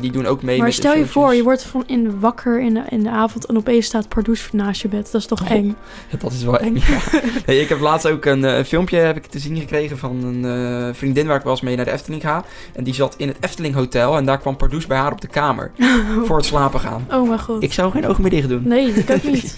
[0.00, 2.74] Die doen ook mee Maar met stel je voor, je wordt van in wakker in
[2.74, 5.12] de, in de avond en opeens staat Pardoes naast je bed.
[5.12, 5.50] Dat is toch Oh.
[5.50, 5.76] eng?
[6.10, 6.74] Ja, dat is wel eng.
[6.76, 6.98] ja.
[7.46, 10.44] hey, ik heb laatst ook een eh, filmpje heb ik te zien gekregen van een
[10.88, 12.44] eh, vriendin waar ik wel eens mee naar de Efteling ga.
[12.74, 15.28] En die zat in het Efteling Hotel en daar kwam Pardoes bij haar op de
[15.28, 15.70] kamer.
[16.26, 17.06] voor het slapen gaan.
[17.10, 17.62] Oh mijn god.
[17.62, 18.68] Ik zou geen ogen meer dicht doen.
[18.68, 19.56] Nee, ik ook niet.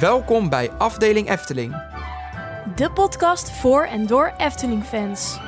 [0.00, 1.74] Welkom bij Afdeling Efteling.
[2.76, 5.38] De podcast voor en door Efteling-fans.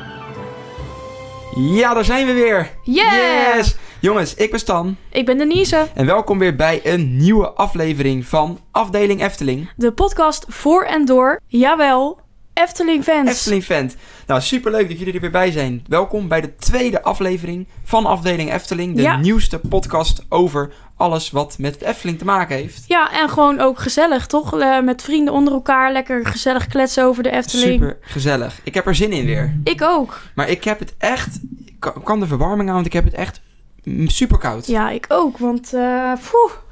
[1.56, 2.70] Ja, daar zijn we weer.
[2.82, 3.54] Yeah!
[3.54, 3.76] Yes!
[4.00, 4.96] Jongens, ik ben Stan.
[5.10, 9.70] Ik ben Denise, En welkom weer bij een nieuwe aflevering van Afdeling Efteling.
[9.76, 12.18] de podcast voor en door, jawel,
[12.54, 13.29] Efteling-fans.
[13.30, 13.90] Efteling fan.
[14.26, 15.84] Nou, superleuk dat jullie er weer bij zijn.
[15.88, 18.96] Welkom bij de tweede aflevering van Afdeling Efteling.
[18.96, 19.16] De Ja.
[19.16, 22.84] nieuwste podcast over alles wat met Efteling te maken heeft.
[22.86, 24.57] Ja, en gewoon ook gezellig, toch?
[24.84, 27.72] Met vrienden onder elkaar, lekker gezellig kletsen over de Efteling.
[27.72, 28.60] Super gezellig.
[28.64, 29.54] Ik heb er zin in weer.
[29.64, 30.21] Ik ook.
[30.34, 31.38] Maar ik heb het echt...
[31.64, 33.41] Ik kan- de verwarming aan, want ik heb het echt
[33.84, 34.66] mm, super koud.
[34.66, 35.72] Ja, ik ook, want...
[35.74, 36.12] eh.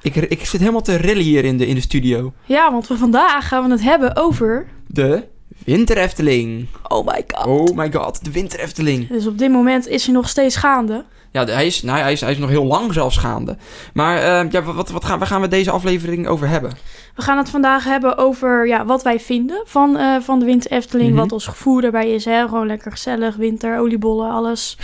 [0.02, 2.32] Ik, ik zit helemaal te rillen hier in de, in de studio.
[2.44, 4.66] Ja, want we vandaag gaan we het hebben over...
[4.86, 5.24] De
[5.64, 6.66] Winter Efteling.
[6.88, 7.46] Oh my god.
[7.46, 9.08] Oh my god, de Winter Efteling.
[9.08, 11.04] Dus op dit moment is hij nog steeds gaande.
[11.32, 13.56] Ja, hij is, nou, hij, is, hij is nog heel lang zelfs gaande.
[13.94, 16.70] Maar eh, ja, wat, wat gaan, waar gaan we deze aflevering over hebben?
[17.14, 20.70] We gaan het vandaag hebben over ja, wat wij vinden van, eh, van de Winter
[20.70, 21.10] Efteling.
[21.10, 21.18] Mhm.
[21.18, 22.24] Wat ons gevoel daarbij is.
[22.24, 22.48] Hè?
[22.48, 24.78] Gewoon lekker gezellig, winter, oliebollen, alles.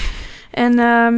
[0.50, 1.14] En ehm,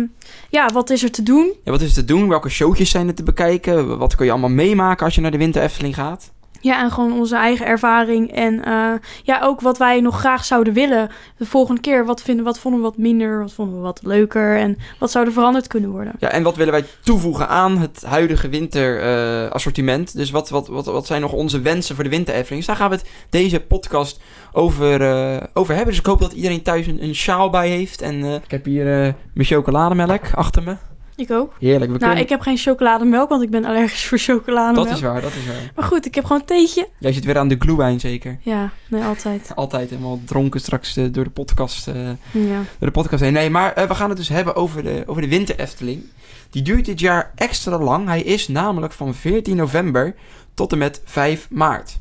[0.51, 1.53] ja, wat is er te doen?
[1.65, 2.29] Ja, wat is er te doen?
[2.29, 3.99] Welke showtjes zijn er te bekijken?
[3.99, 6.33] Wat kun je allemaal meemaken als je naar de Winter Efteling gaat?
[6.61, 8.33] Ja, en gewoon onze eigen ervaring.
[8.33, 8.93] En eh,
[9.23, 12.05] ja, ook wat wij nog graag zouden willen de volgende keer.
[12.05, 15.27] Wat, vinden, wat vonden we wat minder, wat vonden we wat leuker en wat zou
[15.27, 16.13] er veranderd kunnen worden?
[16.19, 20.17] Ja, en wat willen wij toevoegen aan het huidige winterassortiment?
[20.17, 22.59] dus wat, wat, wat, wat zijn nog onze wensen voor de Winter Efteling?
[22.59, 24.21] Dus daar gaan we het deze podcast
[24.53, 25.91] over, eh, over hebben.
[25.93, 28.03] Dus ik hoop dat iedereen thuis een, een sjaal bij heeft.
[28.03, 30.77] En eh, ik heb hier eh, mijn chocolademelk achter me.
[31.19, 31.55] Ik ook.
[31.59, 31.83] Heerlijk.
[31.83, 34.87] We Nou, kunnen- ik heb geen chocolademelk, want ik ben allergisch voor chocolademelk.
[34.87, 35.73] Dat is waar, dat is waar.
[35.77, 36.89] Maar goed, ik heb gewoon een theetje.
[36.99, 38.39] Jij zit weer aan de glühwein zeker?
[38.43, 39.51] Ja, nee, altijd.
[39.55, 41.89] Altijd helemaal dronken straks eh, door de podcast.
[41.89, 41.95] eh,
[42.33, 42.57] Ja.
[42.79, 43.33] door de podcast heen.
[43.33, 46.03] Nee, maar eh, we gaan het dus hebben over de, over de Winter Efteling.
[46.51, 48.07] Die duurt dit jaar extra lang.
[48.07, 50.15] Hij is namelijk van 14 november
[50.55, 51.99] tot en met 5 maart.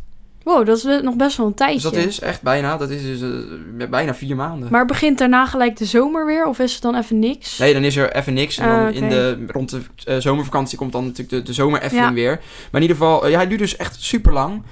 [0.47, 1.90] Wow, dat is nog best wel een Dus tijdje.
[1.90, 4.68] dat is echt bijna, dat is dus eh, bijna vier maanden.
[4.72, 6.46] Maar begint daarna gelijk de zomer weer?
[6.46, 7.58] Of is het dan even niks?
[7.58, 8.57] Nee, dan is er even niks.
[8.57, 11.81] En dan Ah, in de, rond de eh, zomervakantie komt dan natuurlijk de, de zomer
[11.81, 12.13] Efteling Ja.
[12.13, 12.31] weer.
[12.72, 14.63] Maar in ieder geval, eh, ja, hij duurt dus echt super lang.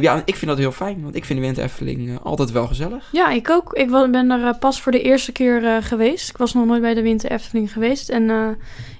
[0.00, 2.66] ja, ik vind dat heel fijn, want ik vind de Winter Efteling eh, altijd wel
[2.66, 3.08] gezellig.
[3.12, 3.72] Ja, ik ook.
[3.72, 6.28] Ik ben er pas voor de eerste keer geweest.
[6.28, 8.08] Ik was nog nooit bij de Winter Efteling geweest.
[8.08, 8.24] En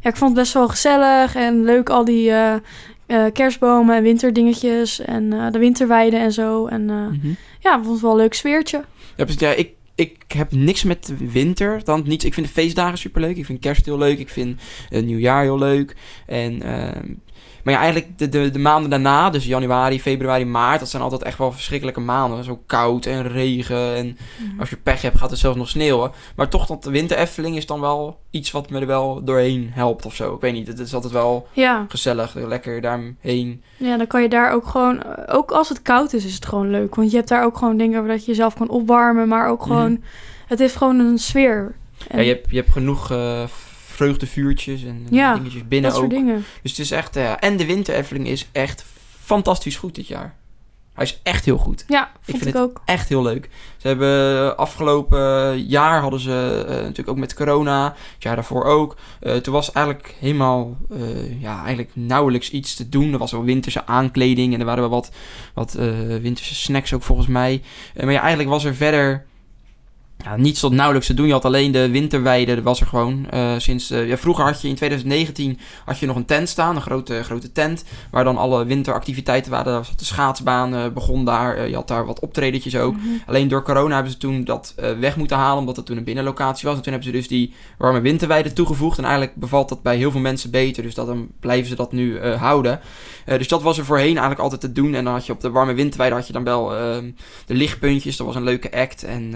[0.02, 2.32] ja, ik vond het best wel gezellig en leuk al die
[3.08, 6.66] eh, eh, kerstbomen en winterdingetjes en eh, de winterweiden en zo.
[6.66, 7.28] En eh, Mhm.
[7.60, 8.84] ja, vond het wel een leuk sfeertje.
[9.16, 9.40] Ja, precies.
[9.40, 11.84] Ja, ik, ik heb niks met winter.
[11.84, 13.36] Dan niet, ik vind de feestdagen superleuk.
[13.36, 14.18] Ik vind kerst heel leuk.
[14.18, 15.96] Ik vind het nieuwjaar heel leuk.
[16.26, 17.12] En, ehm,
[17.64, 21.22] maar ja, eigenlijk de, de, de maanden daarna, dus januari, februari, maart, dat zijn altijd
[21.22, 22.44] echt wel verschrikkelijke maanden.
[22.44, 23.94] Zo koud en regen.
[23.94, 24.16] En
[24.58, 26.10] als je pech hebt, gaat het zelfs nog sneeuwen.
[26.36, 29.70] Maar toch, dat de winter Efteling is dan wel iets wat me er wel doorheen
[29.72, 30.34] helpt of zo.
[30.34, 32.34] Ik weet niet, het is altijd wel Ja, gezellig.
[32.34, 33.62] Lekker daarheen.
[33.76, 35.02] ja, dan kan je daar ook gewoon...
[35.02, 36.94] eh, Ook als het koud is, is het gewoon leuk.
[36.94, 39.28] Want je hebt daar ook gewoon dingen waar dat je jezelf kan opwarmen.
[39.28, 39.87] Maar ook gewoon...
[40.46, 41.74] Het heeft gewoon een sfeer.
[42.08, 43.42] En Ja, je, hebt, je hebt genoeg eh,
[43.86, 46.10] vreugdevuurtjes en Ja, dingetjes binnen dat ook.
[46.10, 46.44] dingen.
[46.62, 47.16] Dus het is echt...
[47.16, 48.84] eh, en de Winter Efteling is echt
[49.20, 50.36] fantastisch goed dit jaar.
[50.94, 51.84] Hij is echt heel goed.
[51.88, 52.82] Ja, ik, vind het ook.
[52.84, 53.48] Echt heel leuk.
[53.76, 57.84] Ze hebben eh, afgelopen jaar hadden ze natuurlijk ook met corona.
[58.14, 58.96] Het jaar daarvoor ook.
[59.42, 60.76] Toen was eigenlijk helemaal...
[61.38, 63.12] ja, eigenlijk nauwelijks iets te doen.
[63.12, 64.54] Er was wel winterse aankleding.
[64.54, 65.10] En er waren wel wat,
[65.54, 65.72] wat
[66.22, 67.62] winterse snacks ook volgens mij.
[67.94, 69.26] Maar ja, eigenlijk was er verder...
[70.24, 71.26] Ja, niets tot nauwelijks te doen.
[71.26, 73.26] Je had alleen de winterweide, dat was er gewoon.
[73.30, 76.76] eh, sinds, eh, ja, vroeger had je in 2019 had je nog een tent staan,
[76.76, 77.84] een grote, grote tent.
[78.10, 79.72] Waar dan alle winteractiviteiten waren.
[79.72, 81.68] Daar de schaatsbaan, eh, begon daar.
[81.68, 82.96] Je had daar wat optredetjes ook.
[82.96, 83.06] Mhm.
[83.26, 86.68] Alleen door corona hebben ze toen dat weg moeten halen, omdat het toen een binnenlocatie
[86.68, 86.76] was.
[86.76, 88.98] En toen hebben ze dus die warme winterweide toegevoegd.
[88.98, 90.82] En eigenlijk bevalt dat bij heel veel mensen beter.
[90.82, 92.80] Dus dat, dan blijven ze dat nu houden.
[93.24, 94.94] Dus dat was er voorheen eigenlijk altijd te doen.
[94.94, 97.10] En dan had je op de warme winterweide had je dan wel ehm,
[97.46, 98.16] de lichtpuntjes.
[98.16, 99.04] Dat was een leuke act.
[99.04, 99.34] En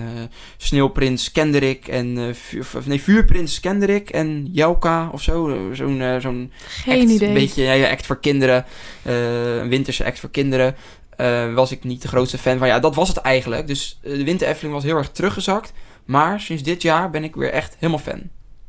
[0.72, 2.19] Sneeuwprins Kenderik en...
[2.19, 5.48] eh, vuur, of nee, Vuurprins Kenderik en Jelka of zo.
[5.48, 7.28] Eh, Zo'n eh, zo'n Geen act, idee.
[7.28, 8.64] Een beetje ja, act voor kinderen.
[9.04, 10.74] een winterse act voor kinderen.
[11.54, 12.66] was ik niet de grootste fan van.
[12.66, 13.66] Ja, dat was het eigenlijk.
[13.66, 15.72] Dus de Winter Efteling was heel erg teruggezakt.
[16.04, 18.20] Maar sinds dit jaar ben ik weer echt helemaal fan.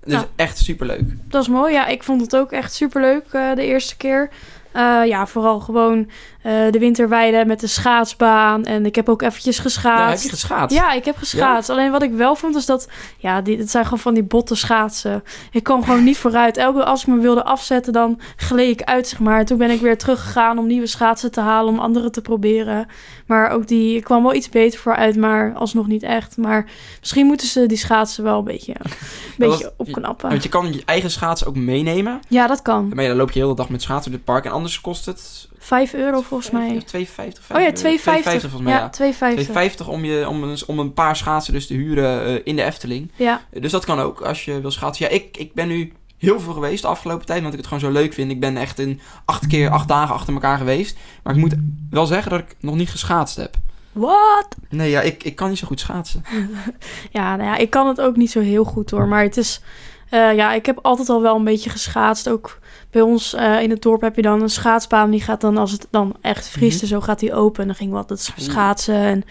[0.04, 0.26] Dus Nou.
[0.36, 1.02] echt superleuk.
[1.28, 1.74] Dat is mooi.
[1.74, 4.30] Ja, ik vond het ook echt superleuk uh, de eerste keer.
[4.74, 6.10] Eh, ja, vooral gewoon
[6.42, 8.64] eh, de winterweide met de schaatsbaan.
[8.66, 10.24] En ik heb ook eventjes Ja, heb geschaatst.
[10.24, 10.78] je geschaatst?
[10.78, 11.70] Ja, ik heb geschaatst.
[11.70, 12.88] Alleen wat ik wel vond is dat...
[13.18, 15.24] Ja, die, het zijn gewoon van die botte schaatsen.
[15.52, 16.58] Ik kwam gewoon niet vooruit.
[16.58, 19.46] Elke keer als ik me wilde afzetten, dan gleed ik uit, zeg maar.
[19.46, 21.74] Toen ben ik weer teruggegaan om nieuwe schaatsen te halen...
[21.74, 22.88] om andere te proberen.
[23.28, 23.96] Maar ook die...
[23.96, 26.38] Ik kwam wel iets beter vooruit, maar alsnog niet echt.
[26.38, 26.66] Maar
[27.00, 28.92] misschien moeten ze die schaatsen wel een beetje, een
[29.38, 30.30] beetje was- opknappen.
[30.30, 32.20] Want je kan je eigen schaatsen ook meenemen.
[32.28, 32.92] Ja, dat kan.
[32.94, 34.46] Maar ja, dan loop je de hele dag met schaatsen door het park.
[34.46, 35.48] En anders kost het...
[35.58, 36.82] Vijf euro volgens mij.
[36.98, 37.06] 2,50.
[37.56, 37.74] Oh ja, 2,50.
[37.74, 37.82] 2,50
[38.24, 38.92] volgens mij, ja.
[38.98, 39.36] ja.
[39.38, 39.72] 2,50.
[39.82, 42.64] 2,50 om, je, om, een, om een paar schaatsen dus te huren eh, in de
[42.64, 43.12] Efteling.
[43.16, 45.06] Ja, Dus dat kan ook als je wil schaatsen.
[45.06, 47.84] Ja, ik, ik ben nu heel veel geweest de afgelopen tijd, want ik het gewoon
[47.84, 48.32] zo leuk vind.
[48.32, 50.98] Ik ben echt in acht keer, acht dagen achter elkaar geweest.
[51.24, 51.56] Maar ik moet
[51.90, 53.56] wel zeggen dat ik nog niet geschaatst heb.
[53.92, 54.48] wat?
[54.70, 56.24] Nee, ja, ik, ik kan niet zo goed schaatsen.
[57.12, 59.08] Ja, nou ja, ik kan het ook niet zo heel goed hoor.
[59.08, 59.62] Maar het is...
[60.10, 62.30] eh, ja, ik heb altijd al wel een beetje geschaatst.
[62.30, 62.60] Ook
[62.94, 65.10] bij ons eh, in het dorp heb je dan een schaatsbaan.
[65.10, 67.62] Die gaat dan, als het dan echt vriest en zo, gaat die open.
[67.62, 68.50] En dan ging sch- Oeh.
[68.50, 68.96] schaatsen.
[68.96, 69.24] En,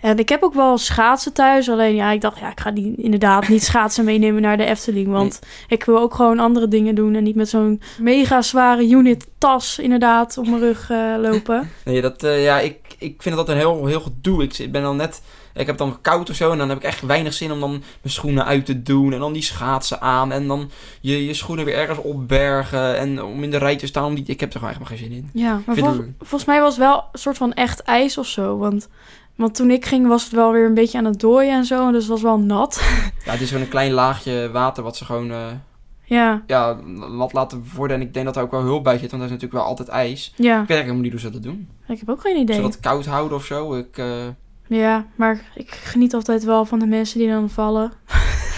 [0.00, 1.70] en ik heb ook wel schaatsen thuis.
[1.70, 5.08] Alleen ja, ik dacht, ja, ik ga die inderdaad niet schaatsen meenemen naar de Efteling.
[5.08, 7.14] Want ik wil ook gewoon andere dingen doen.
[7.14, 11.70] En niet met zo'n mega zware unit tas inderdaad op mijn rug eh, lopen.
[11.84, 14.42] Nee, dat, eh, ja, ik, ik vind dat een heel, heel gedoe.
[14.42, 15.22] Ik ben dan net...
[15.54, 17.70] Ik heb dan koud of zo en dan heb ik echt weinig zin om dan
[17.70, 19.12] mijn schoenen uit te doen.
[19.12, 20.70] En dan die schaatsen aan en dan
[21.00, 22.96] je, je schoenen weer ergens opbergen.
[22.96, 24.04] En om in de rij te staan.
[24.04, 25.30] Om die, ik heb er gewoon echt maar geen zin in.
[25.32, 28.56] Ja, maar vol- volgens mij was het wel een soort van echt ijs of zo.
[28.58, 28.88] Want,
[29.34, 31.90] want toen ik ging was het wel weer een beetje aan het dooien en zo.
[31.90, 32.82] Dus het was wel nat.
[33.24, 35.30] Ja, het is gewoon een klein laagje water wat ze gewoon...
[35.30, 35.46] eh,
[36.06, 36.72] ja, ja,
[37.10, 37.96] nat laten worden.
[37.96, 39.70] En ik denk dat er ook wel hulp bij zit, want er is natuurlijk wel
[39.70, 40.32] altijd ijs.
[40.36, 40.42] ja.
[40.42, 41.68] Ik weet eigenlijk helemaal niet hoe ze dat doen.
[41.88, 42.56] Ik heb ook geen idee.
[42.56, 43.74] Ze dat koud houden of zo.
[43.74, 44.06] Ik, eh,
[44.74, 47.92] Ja, maar ik geniet altijd wel van de mensen die dan vallen.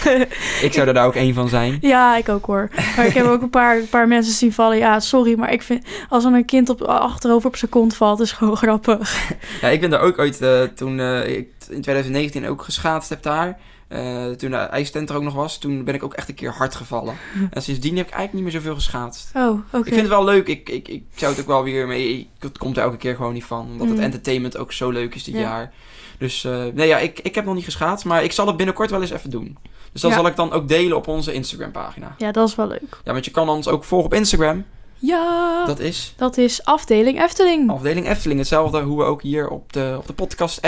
[0.66, 1.78] ik zou er daar ook één van zijn.
[1.80, 2.68] Ja, ik ook hoor.
[2.96, 4.78] Maar ik heb ook een paar, een paar mensen zien vallen.
[4.78, 8.20] Ja, sorry, maar ik vind als er een kind op, achterover op zijn kont valt,
[8.20, 9.14] is gewoon grappig.
[9.60, 13.22] Ja, ik ben daar ook ooit, eh, toen eh, ik in 2019 ook geschaatst heb
[13.22, 13.58] daar.
[13.88, 16.52] Eh, toen de ijstent er ook nog was, toen ben ik ook echt een keer
[16.52, 17.14] hard gevallen.
[17.50, 19.30] En sindsdien heb ik eigenlijk niet meer zoveel geschaatst.
[19.34, 19.78] Oh, oké.
[19.78, 20.46] Ik vind het wel leuk.
[20.48, 22.28] Ik, ik, ik zou het ook wel weer mee.
[22.38, 23.66] Het komt er elke keer gewoon niet van.
[23.70, 24.02] Omdat het Mm.
[24.02, 25.40] entertainment ook zo leuk is dit Ja.
[25.40, 25.72] jaar.
[26.18, 28.04] Dus eh, nee, ja, ik, ik heb nog niet geschaatst.
[28.04, 29.56] Maar ik zal het binnenkort wel eens even doen.
[29.92, 30.16] Dus dat Ja.
[30.16, 32.14] zal ik dan ook delen op onze Instagram pagina.
[32.18, 32.98] Ja, dat is wel leuk.
[33.04, 34.64] Ja, want je kan ons ook volgen op Instagram.
[34.98, 35.76] Ja, dat,
[36.16, 37.70] Dat is is afdeling Efteling.
[37.70, 38.38] afdeling Efteling.
[38.38, 40.58] Hetzelfde hoe we ook hier op de, op de podcast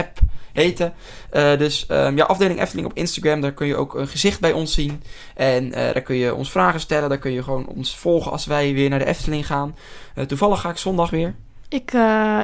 [0.59, 3.41] Eh, dus ehm, ja, afdeling Efteling op Instagram.
[3.41, 5.03] Daar kun je ook een gezicht bij ons zien.
[5.35, 7.09] En eh, daar kun je ons vragen stellen.
[7.09, 9.77] Daar kun je gewoon ons volgen als wij weer naar de Efteling gaan.
[10.15, 11.35] Eh, toevallig ga ik zondag weer.
[11.69, 11.93] Ik,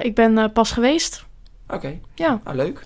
[0.01, 1.25] ik ben pas geweest.
[1.69, 1.99] Oké.
[2.15, 2.41] Ja.
[2.45, 2.85] Nou, leuk.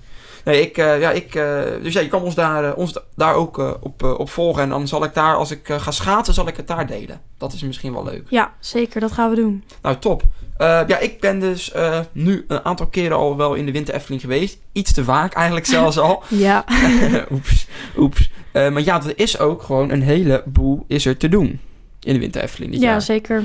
[0.48, 3.02] Nee, ik, eh, ja, ik, eh, dus ja, je kan ons daar, eh, ons da-
[3.16, 4.62] daar ook op, op volgen.
[4.62, 7.20] En dan zal ik daar, als ik ga schaatsen, zal ik het daar delen.
[7.38, 8.26] Dat is misschien wel leuk.
[8.28, 9.00] Ja, zeker.
[9.00, 9.64] Dat gaan we doen.
[9.82, 10.22] Nou, top.
[10.58, 11.72] Ja, ik ben dus
[12.12, 14.58] nu een aantal keren al wel in de Winter Efteling geweest.
[14.72, 16.22] Iets te vaak eigenlijk zelfs al.
[16.28, 16.64] Ja.
[17.32, 17.66] oeps,
[17.96, 18.30] oeps.
[18.52, 21.60] Maar ja, er is ook gewoon een heleboel is er te doen
[22.00, 23.02] in de Winter Efteling dit ja, jaar.
[23.02, 23.44] zeker.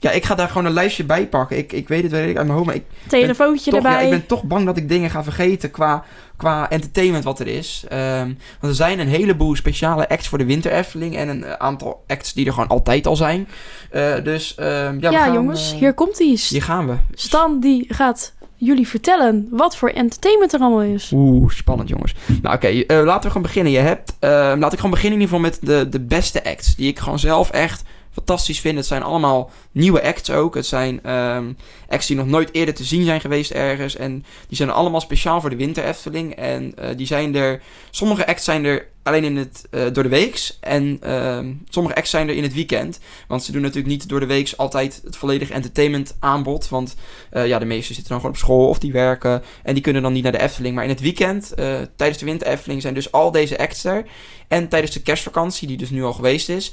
[0.00, 1.58] Ja, ik ga daar gewoon een lijstje bij pakken.
[1.58, 4.04] Ik, ik weet het weet ik uit mijn hoofd, maar ik Telefoontje toch, ja, erbij.
[4.04, 6.04] ik ben toch bang dat ik dingen ga vergeten qua,
[6.36, 7.84] qua entertainment wat er is.
[7.88, 8.24] Ehm,
[8.60, 12.32] want er zijn een heleboel speciale acts voor de Winter Efteling en een aantal acts
[12.32, 13.48] die er gewoon altijd al zijn.
[13.90, 16.40] Eh, dus ehm, ja, Ja, gaan, jongens, eh, hier komt ie.
[16.48, 16.94] hier gaan we.
[17.14, 21.10] Stan die gaat jullie vertellen wat voor entertainment er allemaal is.
[21.14, 22.14] Oeh, spannend jongens.
[22.42, 23.72] Nou oké, eh, laten we gewoon beginnen.
[23.72, 26.74] Je hebt, eh, laat ik gewoon beginnen in ieder geval met de, de beste acts.
[26.76, 27.82] Die ik gewoon zelf echt
[28.12, 28.76] fantastisch vind.
[28.76, 30.54] Het zijn allemaal nieuwe acts ook.
[30.54, 31.52] Het zijn ehm,
[31.88, 33.96] acts die nog nooit eerder te zien zijn geweest ergens.
[33.96, 36.34] En die zijn allemaal speciaal voor de Winter Efteling.
[36.34, 40.08] En eh, die zijn er, sommige acts zijn er alleen in het, eh, door de
[40.08, 40.58] weeks.
[40.60, 42.98] En ehm, sommige acts zijn er in het weekend.
[43.28, 46.68] Want ze doen natuurlijk niet door de weeks altijd het volledige entertainment aanbod.
[46.68, 46.96] Want
[47.30, 49.42] eh, ja, de meesten zitten dan gewoon op school of die werken.
[49.62, 50.74] En die kunnen dan niet naar de Efteling.
[50.74, 54.04] Maar in het weekend, eh, tijdens de Winter Efteling, zijn dus al deze acts er.
[54.48, 56.72] En tijdens de kerstvakantie, die dus nu al geweest is,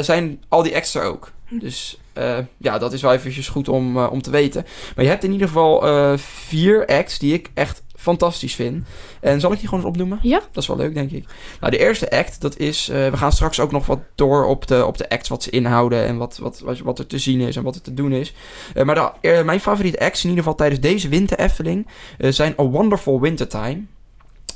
[0.00, 1.32] zijn al die acts er ook.
[1.48, 4.66] Dus eh, ja, dat is wel eventjes goed om, om te weten.
[4.94, 8.86] Maar je hebt in ieder geval vier acts die ik echt fantastisch vind.
[9.20, 10.18] En zal ik die gewoon eens opnoemen?
[10.22, 10.38] Ja.
[10.52, 11.24] Dat is wel leuk, denk ik.
[11.60, 12.88] Nou, de eerste act, dat is...
[12.88, 15.50] eh, we gaan straks ook nog wat door op de, op de acts, wat ze
[15.50, 16.06] inhouden...
[16.06, 18.34] en wat, wat, wat, wat er te zien is en wat er te doen is.
[18.74, 21.86] Eh, maar de, eh, mijn favoriete acts, in ieder geval tijdens deze winter Efteling...
[22.18, 23.80] zijn A Wonderful Wintertime.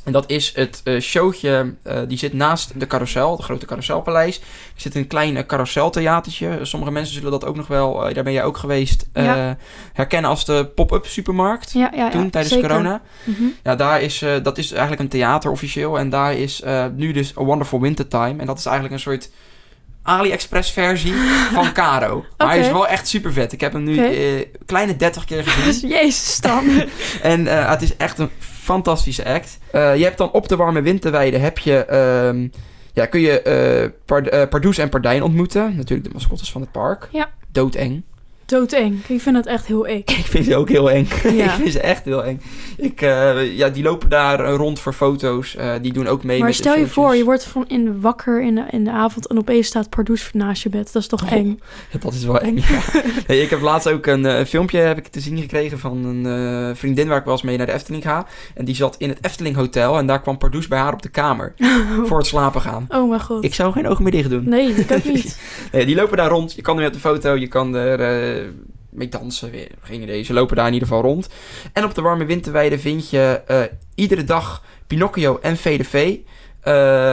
[0.07, 4.39] En dat is het eh, showtje, eh, die zit naast de carousel, het grote carouselpaleis.
[4.39, 4.45] Er
[4.81, 6.59] zit een klein uh, carouseltheatertje.
[6.63, 9.57] Sommige mensen zullen dat ook nog wel, daar ben jij ook geweest, Ja.
[9.93, 11.73] herkennen als de pop-up supermarkt.
[11.73, 12.11] Ja, ja, ja.
[12.11, 12.69] Toen, tijdens zeker.
[12.69, 13.03] corona.
[13.25, 13.43] Mhm.
[13.63, 15.99] Ja, daar is, dat is eigenlijk een theater officieel.
[15.99, 16.63] En daar is
[16.95, 18.35] nu dus A Wonderful Wintertime.
[18.41, 19.31] En dat is eigenlijk een soort
[20.03, 21.13] AliExpress versie
[21.53, 22.25] van Caro.
[22.37, 23.53] Maar hij is wel echt super vet.
[23.53, 25.89] Ik heb hem nu eh, kleine 30 keer gezien.
[25.99, 26.65] Jezus dan.
[27.23, 28.31] en het is echt een
[28.67, 29.59] fantastische act.
[29.71, 31.85] Eh, je hebt dan op de warme winterweide heb je...
[31.85, 32.49] ehm,
[32.93, 35.77] ja, kun je eh Pard eh, Pardoes en Pardijn ontmoeten.
[35.77, 37.09] Natuurlijk de mascottes van het park.
[37.13, 37.31] Ja.
[37.53, 38.03] Doodeng.
[38.47, 39.05] Doodeng.
[39.07, 39.99] Ik vind dat echt heel eng.
[40.07, 41.09] Ik vind ze ook heel eng.
[41.23, 41.45] Ja.
[41.45, 42.41] ik vind ze echt heel eng.
[42.77, 45.57] Ik, eh, ja, die lopen daar eh, rond voor foto's.
[45.57, 48.01] Eh, die doen ook mee maar met stel je voor, je wordt van in de
[48.01, 50.93] wakker in de, in de avond en opeens staat Pardoes naast je bed.
[50.93, 51.33] Dat is toch Oh.
[51.33, 51.61] eng?
[51.91, 52.81] Ja, dat is wel eng, ja.
[53.27, 57.09] hey, ik heb laatst ook een filmpje heb ik te zien gekregen van een vriendin
[57.09, 58.27] waar ik wel eens mee naar de Efteling ga.
[58.55, 61.09] En die zat in het Efteling Hotel en daar kwam Pardoes bij haar op de
[61.09, 61.55] kamer
[62.05, 62.87] voor het slapen gaan.
[62.89, 63.45] Oh mijn god.
[63.45, 64.49] Ik zou geen ogen meer dicht doen.
[64.49, 65.39] Nee, dat kan niet.
[65.73, 66.53] Nee, die lopen daar rond.
[66.53, 68.01] Je kan er met de foto, je kan er
[68.91, 69.51] mee dansen.
[69.51, 70.23] Weer, geen idee.
[70.23, 71.29] Ze lopen daar in ieder geval rond.
[71.73, 73.63] En op de warme winterweide vind je eh,
[73.95, 76.17] iedere dag Pinocchio en VDV.
[76.61, 76.73] Eh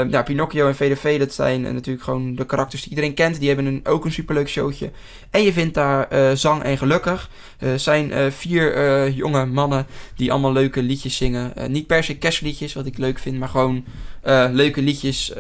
[0.10, 3.40] ja, Pinocchio en VDV, dat zijn eh, natuurlijk gewoon de karakters die iedereen kent.
[3.40, 4.92] Die hebben een, ook een superleuk showtje.
[5.30, 7.30] En je vindt daar eh, Zang en Gelukkig.
[7.60, 11.56] Eh zijn eh, vier eh, jonge mannen die allemaal leuke liedjes zingen.
[11.56, 13.86] Eh, niet per se kerstliedjes, wat ik leuk vind, maar gewoon
[14.22, 15.34] eh, leuke liedjes.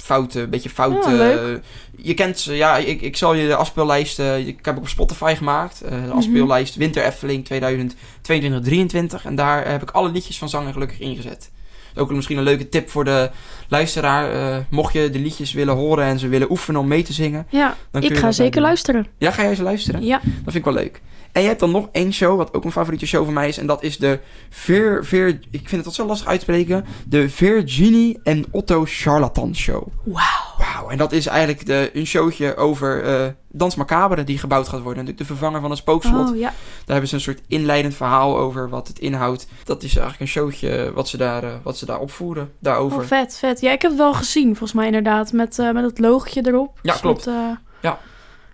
[0.00, 1.04] Eh foute, beetje fout.
[1.04, 1.60] Ja, eh, leuk.
[1.96, 4.88] je kent ze, ja, ik, ik zal je de afspeellijst, eh, ik heb ook op
[4.88, 5.80] Spotify gemaakt.
[5.80, 9.24] eh, de afspeellijst Winter Efteling 2022-2023.
[9.24, 11.50] En daar heb ik alle liedjes van Zang en Gelukkig ingezet.
[11.96, 13.30] Ook misschien een leuke tip voor de
[13.68, 14.32] luisteraar.
[14.32, 17.46] eh, mocht je de liedjes willen horen en ze willen oefenen om mee te zingen.
[17.50, 18.62] Ja, Dan kun ik ga zeker doen.
[18.62, 19.06] luisteren.
[19.18, 20.04] Ja, ga jij eens luisteren?
[20.04, 20.20] Ja.
[20.22, 21.00] Dat vind ik wel leuk.
[21.32, 23.58] En je hebt dan nog één show, wat ook een favoriete show van mij is.
[23.58, 24.18] En dat is de
[24.50, 25.04] Vir...
[25.04, 26.84] Vir ik vind het wat zo lastig uitspreken.
[27.06, 29.86] De Virginie en Otto Charlatan Show.
[30.04, 30.24] Wauw.
[30.58, 34.80] Wauw, en dat is eigenlijk de, een showtje over eh Dans Macabre die gebouwd gaat
[34.82, 35.04] worden.
[35.04, 36.30] Natuurlijk de vervanger van het spookslot.
[36.30, 36.48] Oh ja.
[36.48, 36.52] Daar
[36.86, 39.46] hebben ze een soort inleidend verhaal over wat het inhoudt.
[39.64, 42.52] Dat is eigenlijk een showtje wat ze daar, eh, wat ze daar opvoeren.
[42.58, 42.98] Daarover.
[43.00, 43.60] Oh, vet, vet.
[43.60, 45.32] Ja, ik heb het wel gezien, volgens mij inderdaad.
[45.32, 46.78] Met, eh, met het logotje erop.
[46.82, 47.26] Ja, Dus klopt.
[47.26, 47.34] eh,
[47.82, 47.98] Ja.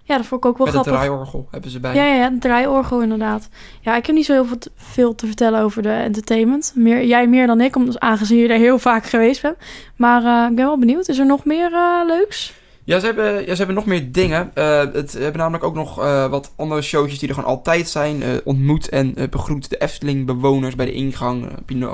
[0.07, 0.93] Ja, dat vond ik ook wel Met grappig.
[0.93, 1.95] draaiorgel hebben ze bij.
[1.95, 3.49] Ja, ja, ja, een draaiorgel inderdaad.
[3.81, 6.73] Ja, ik heb niet zo heel veel te, veel te vertellen over de entertainment.
[6.75, 9.57] Meer, jij meer dan ik, omdat, aangezien je er heel vaak geweest bent.
[9.97, 11.09] Maar eh, ik ben wel benieuwd.
[11.09, 12.55] Is er nog meer eh, leuks?
[12.87, 14.51] Ja, ze hebben, ja, ze hebben nog meer dingen.
[14.55, 18.23] Eh, het hebben namelijk ook nog eh, wat andere showtjes die er gewoon altijd zijn.
[18.23, 21.49] Eh, ontmoet en begroet de Efteling-bewoners bij de ingang.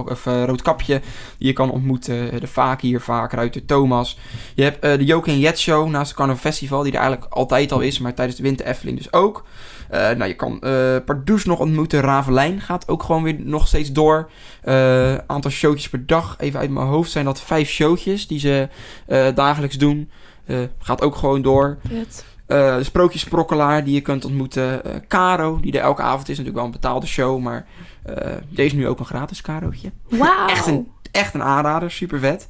[0.08, 1.00] Of eh, Roodkapje,
[1.38, 2.40] die je kan ontmoeten.
[2.40, 4.18] De Vaak hier vaak, Ruiter Thomas.
[4.54, 7.72] Je hebt de Joke en Jet Show naast het Carnaval Festival, die er eigenlijk altijd
[7.72, 9.44] al is, maar tijdens de Winter Efteling dus ook.
[9.90, 10.58] Nou, je kan
[11.04, 12.00] Pardoes nog ontmoeten.
[12.00, 14.30] Ravelijn gaat ook gewoon weer nog steeds door.
[15.26, 16.36] Aantal showtjes per dag.
[16.38, 18.68] Even uit mijn hoofd zijn dat vijf showtjes die ze
[19.34, 20.10] dagelijks doen.
[20.44, 21.78] Eh, gaat ook gewoon door.
[21.88, 22.24] Vet.
[22.52, 24.84] Eh, de Sprookjesprokkelaar die je kunt ontmoeten.
[24.84, 26.28] Eh, Caro, die er elke avond is.
[26.28, 27.66] Natuurlijk wel een betaalde show, maar
[28.04, 29.90] eh, deze nu ook een gratis Carootje.
[30.08, 30.46] Wauw.
[30.46, 32.48] Echt een, echt een aanrader, super vet.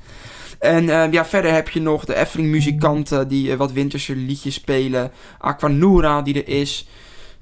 [0.58, 5.10] En ja, verder heb je nog de Efteling muzikanten die wat winterse liedjes spelen.
[5.38, 6.88] Aquanura die er is.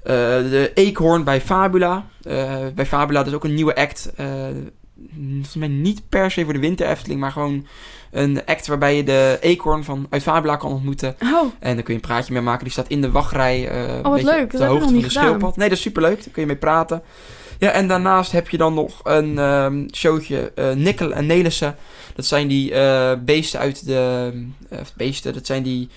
[0.03, 2.05] De Eekhoorn bij Fabula.
[2.75, 4.11] Bij Fabula dat is ook een nieuwe act.
[5.15, 7.65] Volgens mij niet per se voor de winter Efteling, maar gewoon
[8.11, 11.15] een act waarbij je de eekhoorn van uit Fabula kan ontmoeten.
[11.23, 12.63] Oh, En dan kun je een praatje mee maken.
[12.63, 13.67] Die staat in de wachtrij.
[13.69, 14.43] eh een wat leuk.
[14.43, 15.57] op Dat de ik hoogte van de schildpad.
[15.57, 16.15] Nee, dat is superleuk.
[16.23, 17.01] Daar kun je mee praten.
[17.59, 21.75] Ja, en daarnaast heb je dan nog een ehm, showtje eh Nikkel en Nelissen.
[22.15, 24.31] Dat zijn die eh, beesten uit de...
[24.69, 25.89] eh, beesten, dat zijn die...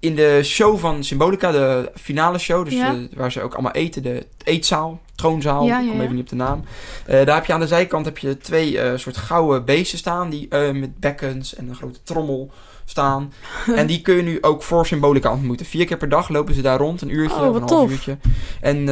[0.00, 2.96] In de show van Symbolica, de finale show, dus Ja.
[3.14, 6.34] waar ze ook allemaal eten, de eetzaal, troonzaal, Ja, ik kom even niet op de
[6.36, 6.64] naam.
[7.06, 10.30] Eh, daar heb je aan de zijkant heb je twee eh, soort gouden beesten staan,
[10.30, 12.50] die eh, met bekkens en een grote trommel
[12.84, 13.32] staan.
[13.74, 15.66] en die kun je nu ook voor Symbolica ontmoeten.
[15.66, 17.90] Vier keer per dag lopen ze daar rond, een uurtje Oh, of een half tof.
[17.90, 18.16] uurtje.
[18.60, 18.84] En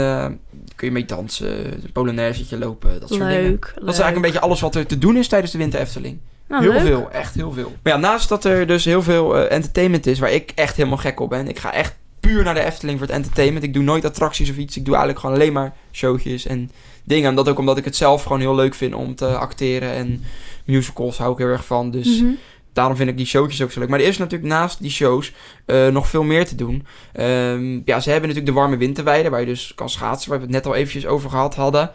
[0.77, 3.43] kun je mee dansen, een polonaisetje lopen, dat soort dingen.
[3.43, 3.61] leuk.
[3.75, 6.19] Dat is eigenlijk een beetje alles wat er te doen is tijdens de Winter Efteling.
[6.49, 6.81] Nou, heel leuk.
[6.83, 7.73] veel, echt heel veel.
[7.83, 10.99] Maar ja, naast dat er dus heel veel eh, entertainment is, waar ik echt helemaal
[10.99, 11.49] gek op ben.
[11.49, 13.65] Ik ga echt puur naar de Efteling voor het entertainment.
[13.65, 14.77] Ik doe nooit attracties of iets.
[14.77, 16.71] Ik doe eigenlijk gewoon alleen maar showtjes en
[17.05, 17.29] dingen.
[17.29, 19.93] En dat ook omdat ik het zelf gewoon heel leuk vind om te acteren.
[19.93, 20.25] En
[20.65, 21.91] musicals hou ik heel erg van.
[21.91, 22.31] Dus Mhm.
[22.73, 23.89] daarom vind ik die showtjes ook zo leuk.
[23.89, 25.33] Maar er is natuurlijk naast die shows
[25.67, 26.87] eh, nog veel meer te doen.
[27.13, 30.45] Ehm, ja, ze hebben natuurlijk de warme winterweide, waar je dus kan schaatsen, waar we
[30.45, 31.91] het net al eventjes over gehad hadden.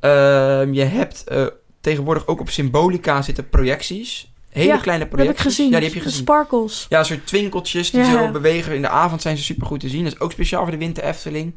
[0.00, 1.46] Ehm, je hebt eh,
[1.80, 4.28] tegenwoordig ook op Symbolica zitten projecties.
[4.50, 5.44] Hele Ja, kleine Dat heb ik projecties.
[5.56, 5.70] gezien.
[5.70, 6.20] Ja, die heb je De gezien.
[6.22, 6.86] Sparkles.
[6.88, 8.10] Ja, een soort twinkeltjes die Ja.
[8.10, 8.74] zo bewegen.
[8.74, 10.04] In de avond zijn ze super goed te zien.
[10.04, 11.54] Dat is ook speciaal voor de Winter Efteling.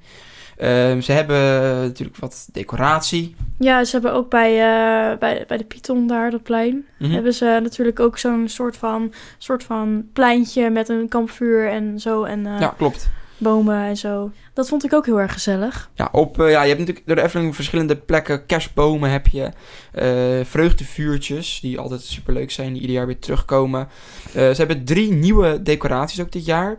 [0.58, 1.38] Ehm, ze hebben
[1.82, 3.36] natuurlijk wat decoratie.
[3.60, 7.12] Ja, ze hebben ook bij, eh, bij, bij de Python daar, dat plein, Mhm.
[7.12, 12.24] hebben ze natuurlijk ook zo'n soort van, soort van pleintje met een kampvuur en zo.
[12.24, 13.10] En, eh, Ja, klopt.
[13.38, 14.32] bomen en zo.
[14.54, 15.90] Dat vond ik ook heel erg gezellig.
[15.96, 18.46] Ja, op, eh, ja, je hebt natuurlijk door de Efteling verschillende plekken.
[18.46, 19.50] Kerstbomen heb je.
[19.92, 23.88] eh, vreugdevuurtjes, die altijd superleuk zijn, die ieder jaar weer terugkomen.
[24.28, 26.78] Eh, ze hebben drie nieuwe decoraties ook dit jaar.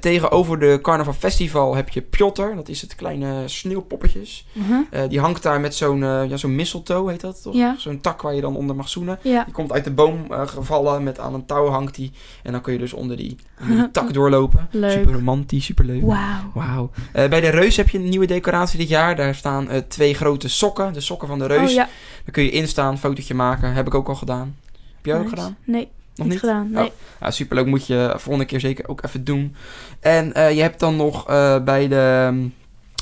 [0.00, 2.54] Tegenover de Carnaval Festival heb je Piotr.
[2.54, 4.46] Dat is het kleine sneeuwpoppetjes.
[4.52, 5.08] Mhm.
[5.08, 7.54] Die hangt daar met zo'n ja, zo'n mistletoe, heet dat toch?
[7.54, 7.74] Ja.
[7.78, 9.18] Zo'n tak waar je dan onder mag zoenen.
[9.22, 9.44] Ja.
[9.44, 12.12] Die komt uit de boom gevallen, met aan een touw hangt die.
[12.42, 13.36] En dan kun je dus onder die,
[13.92, 14.68] tak doorlopen.
[14.70, 14.90] Leuk.
[14.90, 16.02] Super romantisch, super leuk.
[16.02, 16.50] Wauw.
[16.54, 16.90] Wauw.
[17.12, 19.16] Eh, bij de Reus heb je een nieuwe decoratie dit jaar.
[19.16, 20.92] Daar staan eh, twee grote sokken.
[20.92, 21.68] De sokken van de Reus.
[21.68, 21.88] Oh ja.
[22.24, 23.72] Daar kun je instaan, fotootje maken.
[23.72, 24.56] Heb ik ook al gedaan.
[24.96, 25.56] Heb jij ook gedaan?
[25.64, 26.38] Nee, Nog niet, niet?
[26.38, 26.70] gedaan.
[26.70, 26.92] Nee.
[27.20, 27.66] Ja, superleuk.
[27.66, 29.56] Moet je volgende keer zeker ook even doen.
[30.00, 31.24] En eh, je hebt dan nog
[31.64, 32.28] bij de...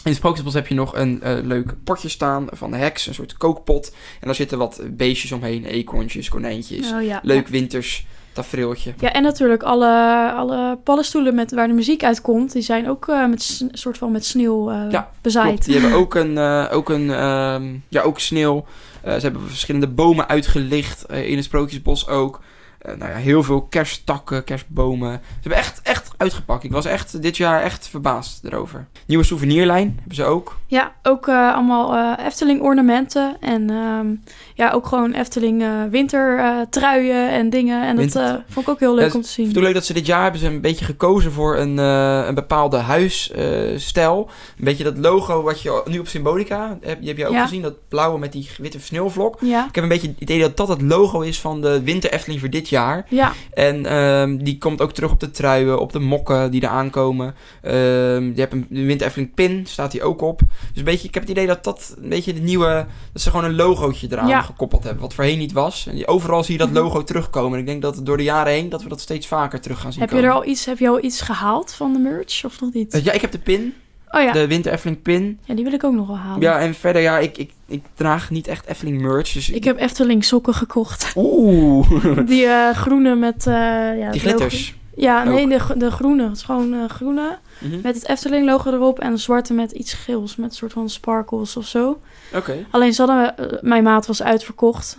[0.04, 3.06] In het Sprookjesbos heb je nog een leuk potje staan van de heks.
[3.06, 3.94] Een soort kookpot.
[4.20, 5.64] En daar zitten wat beestjes omheen.
[5.64, 6.92] Eekhoorntjes, konijntjes.
[6.92, 7.20] Oh ja.
[7.22, 8.94] Leuk winters tafereeltje.
[8.98, 13.26] Ja, en natuurlijk alle, alle paddenstoelen met, waar de muziek uitkomt, die zijn ook eh,
[13.26, 15.48] met soort van met sneeuw eh, Ja, bezaaid.
[15.48, 18.64] Klopt, die hebben ook een, eh, ook een ehm, ja, ook sneeuw.
[19.04, 22.40] Ze hebben verschillende bomen uitgelicht in het Sprookjesbos ook.
[22.84, 25.12] Eh, nou ja, heel veel kersttakken, kerstbomen.
[25.12, 26.64] Ze hebben echt, echt uitgepakt.
[26.64, 28.86] Ik was echt dit jaar echt verbaasd erover.
[29.06, 30.56] Nieuwe souvenirlijn hebben ze ook.
[30.66, 34.06] Ja, ook eh, allemaal eh, Efteling ornamenten en ehm,
[34.54, 37.80] ja, ook gewoon Efteling eh wintertruien en dingen.
[37.82, 39.44] En dat Winter- vond ik ook heel leuk Ja, om te Ik zien.
[39.44, 42.34] vind het leuk dat ze dit jaar hebben ze een beetje gekozen voor een, een
[42.34, 44.28] bepaalde huisstijl.
[44.58, 47.42] een beetje dat logo wat je nu op Symbolica, heb, heb je ook Ja.
[47.42, 47.62] gezien.
[47.62, 49.36] Dat blauwe met die witte sneeuwvlok.
[49.40, 52.12] Ja, Ik heb een beetje het idee dat dat het logo is van de Winter
[52.12, 52.72] Efteling voor dit jaar.
[52.80, 56.68] Ja, En ehm, die komt ook terug op de truien, op de mokken die er
[56.68, 57.34] aankomen.
[57.62, 60.38] Ehm, je hebt een Winter Efteling pin, staat die ook op.
[60.38, 62.86] Dus een beetje, ik heb het idee dat dat een beetje de nieuwe...
[63.12, 64.40] Dat ze gewoon een logootje eraan Ja.
[64.42, 65.86] gekoppeld hebben, wat voorheen niet was.
[65.86, 66.78] En overal zie je dat Mhm.
[66.78, 67.52] logo terugkomen.
[67.52, 69.92] En ik denk dat door de jaren heen, dat we dat steeds vaker terug gaan
[69.92, 72.60] zien heb je er al iets, heb je al iets gehaald van de merch of
[72.60, 72.92] nog niet?
[72.94, 73.74] Eh, ja, ik heb de pin,
[74.10, 74.32] oh ja.
[74.32, 75.38] de Winter Efteling pin.
[75.44, 76.40] ja, die wil ik ook nog wel halen.
[76.40, 79.32] Ja, en verder, ja, ik, ik, ik draag niet echt Efteling merch.
[79.32, 81.12] Dus Ik heb Efteling sokken gekocht.
[81.16, 81.88] Oeh,
[82.26, 83.46] Die eh, groene met...
[83.46, 83.54] eh
[83.98, 84.74] ja, die glitters.
[84.96, 86.22] Ja, nee, de, de groene.
[86.28, 87.38] Het is gewoon eh, groene.
[87.58, 87.80] Mhm.
[87.82, 90.36] Met het Efteling logo erop en een zwarte met iets geels.
[90.36, 92.00] Met een soort van sparkles of zo.
[92.34, 92.66] Oké.
[92.70, 94.98] Alleen ze hadden, mijn maat was uitverkocht.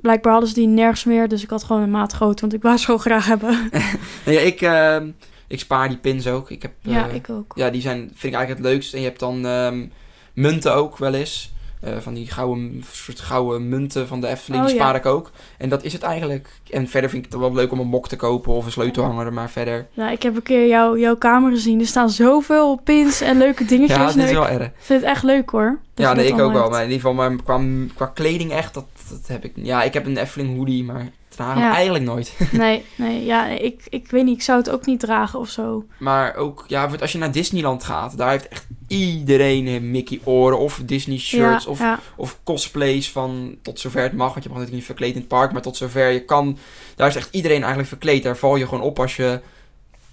[0.00, 1.28] Blijkbaar hadden ze die nergens meer.
[1.28, 2.40] Dus ik had gewoon een maat groot.
[2.40, 3.58] Want ik wou ze gewoon graag hebben.
[4.26, 5.10] Nee, ja, ik, ehm,
[5.46, 6.50] ik spaar die pins ook.
[6.50, 7.52] Ik heb, ja, ik ook.
[7.56, 8.94] Ja, die zijn, vind ik eigenlijk het leukst.
[8.94, 9.86] En je hebt dan ehm,
[10.34, 11.52] munten ook wel eens.
[11.84, 14.82] Eh, van die gouden, soort gouden munten van de Efteling, Oh, die ja.
[14.82, 15.30] spaar ik ook.
[15.58, 16.48] En dat is het eigenlijk.
[16.70, 19.32] En verder vind ik het wel leuk om een mok te kopen of een sleutelhanger,
[19.32, 19.86] maar verder...
[19.94, 21.80] Nou, ik heb een keer jou, jouw kamer gezien.
[21.80, 23.96] Er staan zoveel pins en leuke dingetjes.
[23.96, 24.70] Ja, dit Nou, is wel ik erg.
[24.78, 25.78] vind het echt leuk hoor.
[25.94, 26.70] dat Ja, nee, dat ik ook wel.
[26.70, 27.60] Maar in ieder geval, maar qua,
[27.94, 31.74] qua kleding echt, dat, dat heb ik Ja, ik heb een Efteling hoodie, maar Ja.
[31.74, 32.32] eigenlijk nooit.
[32.52, 34.36] Nee, nee, ja, ik, ik weet niet.
[34.36, 35.84] Ik zou het ook niet dragen of zo.
[35.98, 40.20] Maar ook, ja, want als je naar Disneyland gaat, daar heeft echt iedereen een Mickey
[40.24, 42.00] oren of Disney shirts ja, of ja.
[42.16, 44.32] Of cosplays van tot zover het mag.
[44.32, 45.52] Want je mag natuurlijk niet verkleed in het park.
[45.52, 46.58] Maar tot zover je kan.
[46.96, 48.22] Daar is echt iedereen eigenlijk verkleed.
[48.22, 49.40] Daar val je gewoon op als je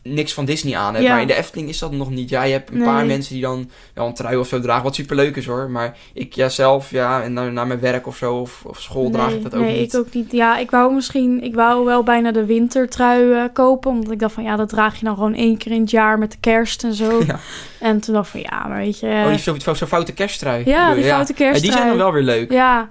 [0.03, 1.05] niks van Disney aan hebt.
[1.05, 1.11] Ja.
[1.11, 2.29] Maar in de Efteling is dat nog niet.
[2.29, 2.85] Ja, je hebt een Nee.
[2.87, 4.83] paar mensen die dan wel een trui of zo dragen.
[4.83, 5.69] Wat superleuk is hoor.
[5.69, 8.35] Maar ik ja, zelf, ja, en naar, naar mijn werk of zo.
[8.35, 9.93] Of, of school draag nee, ik dat ook nee, niet.
[9.93, 10.31] ik ook niet.
[10.31, 13.91] Ja, ik wou misschien, ik wou wel bijna de wintertrui eh, kopen.
[13.91, 16.17] Omdat ik dacht van ja, dat draag je dan gewoon één keer in het jaar
[16.19, 17.19] met de kerst en zo.
[17.27, 17.39] Ja.
[17.79, 19.07] En toen dacht ik van ja, maar weet je.
[19.07, 20.63] Oh, die zo, zo, zo'n foute kersttrui.
[20.65, 21.61] ja, die foute Ja, kersttrui.
[21.61, 22.51] die zijn dan wel weer leuk.
[22.51, 22.89] Ja,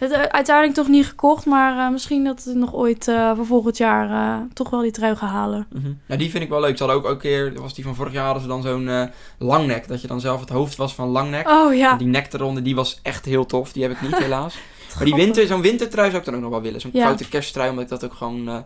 [0.00, 3.04] het, eh, uiteindelijk toch niet gekocht, maar eh, misschien dat we nog ooit
[3.36, 5.66] voor volgend jaar toch wel die trui gaan halen.
[6.06, 6.76] Ja, die vind ik wel leuk.
[6.76, 9.10] Ze hadden ook een keer, dat was die van vorig jaar, hadden ze dan zo'n
[9.38, 9.88] langnek.
[9.88, 11.48] Dat je dan zelf het hoofd was van langnek.
[11.48, 11.90] Oh ja.
[11.92, 13.72] En Die nek eronder, die was echt heel tof.
[13.72, 14.58] Die heb ik niet helaas.
[14.96, 16.80] Maar die winter, zo'n wintertrui zou ik dan ook nog wel willen.
[16.80, 17.04] Zo'n Ja.
[17.04, 18.64] foute kersttrui, omdat ik dat ook gewoon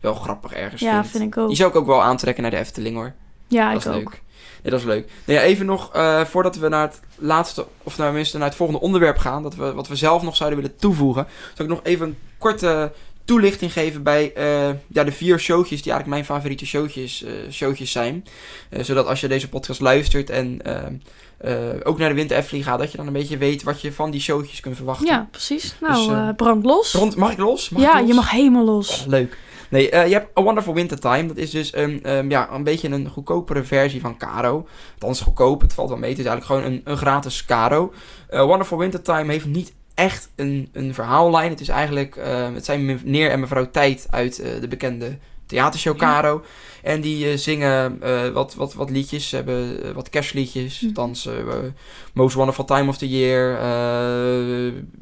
[0.00, 1.06] wel grappig ergens Ja, vind.
[1.06, 1.48] vind ik ook.
[1.48, 3.12] Die zou ik ook wel aantrekken naar de Efteling hoor.
[3.48, 3.94] Ja, dat ik is ook.
[4.10, 4.22] leuk.
[4.66, 5.10] Nee, dat is leuk.
[5.24, 8.56] Nou ja, even nog, eh, voordat we naar het laatste, of nou tenminste naar het
[8.56, 11.84] volgende onderwerp gaan, dat we, wat we zelf nog zouden willen toevoegen, zou ik nog
[11.84, 12.92] even een korte
[13.24, 18.24] toelichting geven bij eh, ja, de vier showtjes die eigenlijk mijn favoriete showtjes, showtjes zijn.
[18.80, 20.60] Zodat als je deze podcast luistert en
[21.82, 24.20] ook naar de Winter gaat, dat je dan een beetje weet wat je van die
[24.20, 25.06] showtjes kunt verwachten.
[25.06, 25.74] Ja, precies.
[25.80, 26.92] Nou, Dus, eh, brand los.
[26.92, 27.68] Rond, mag ik los?
[27.68, 28.08] Mag ik ja, los?
[28.08, 29.00] je mag helemaal los.
[29.00, 29.38] Oh, leuk.
[29.70, 31.26] Nee, eh, je hebt A Wonderful Winter Time.
[31.26, 34.66] Dat is dus ehm, ja, een beetje een goedkopere versie van Caro.
[34.92, 36.10] Althans goedkoop, het valt wel mee.
[36.10, 37.92] Het is eigenlijk gewoon een, een gratis Caro.
[38.28, 41.50] Eh, Wonderful Winter Time heeft niet echt een, een verhaallijn.
[41.50, 46.00] Het is eigenlijk, eh, het zijn meneer en mevrouw Tijd uit eh, de bekende theatershow
[46.00, 46.06] Ja.
[46.06, 46.42] Caro.
[46.82, 49.28] En die eh, zingen eh, wat, wat, wat liedjes.
[49.28, 50.84] Ze hebben eh, wat kerstliedjes.
[50.86, 51.34] Althans, eh,
[52.12, 53.58] Most Wonderful Time of the Year.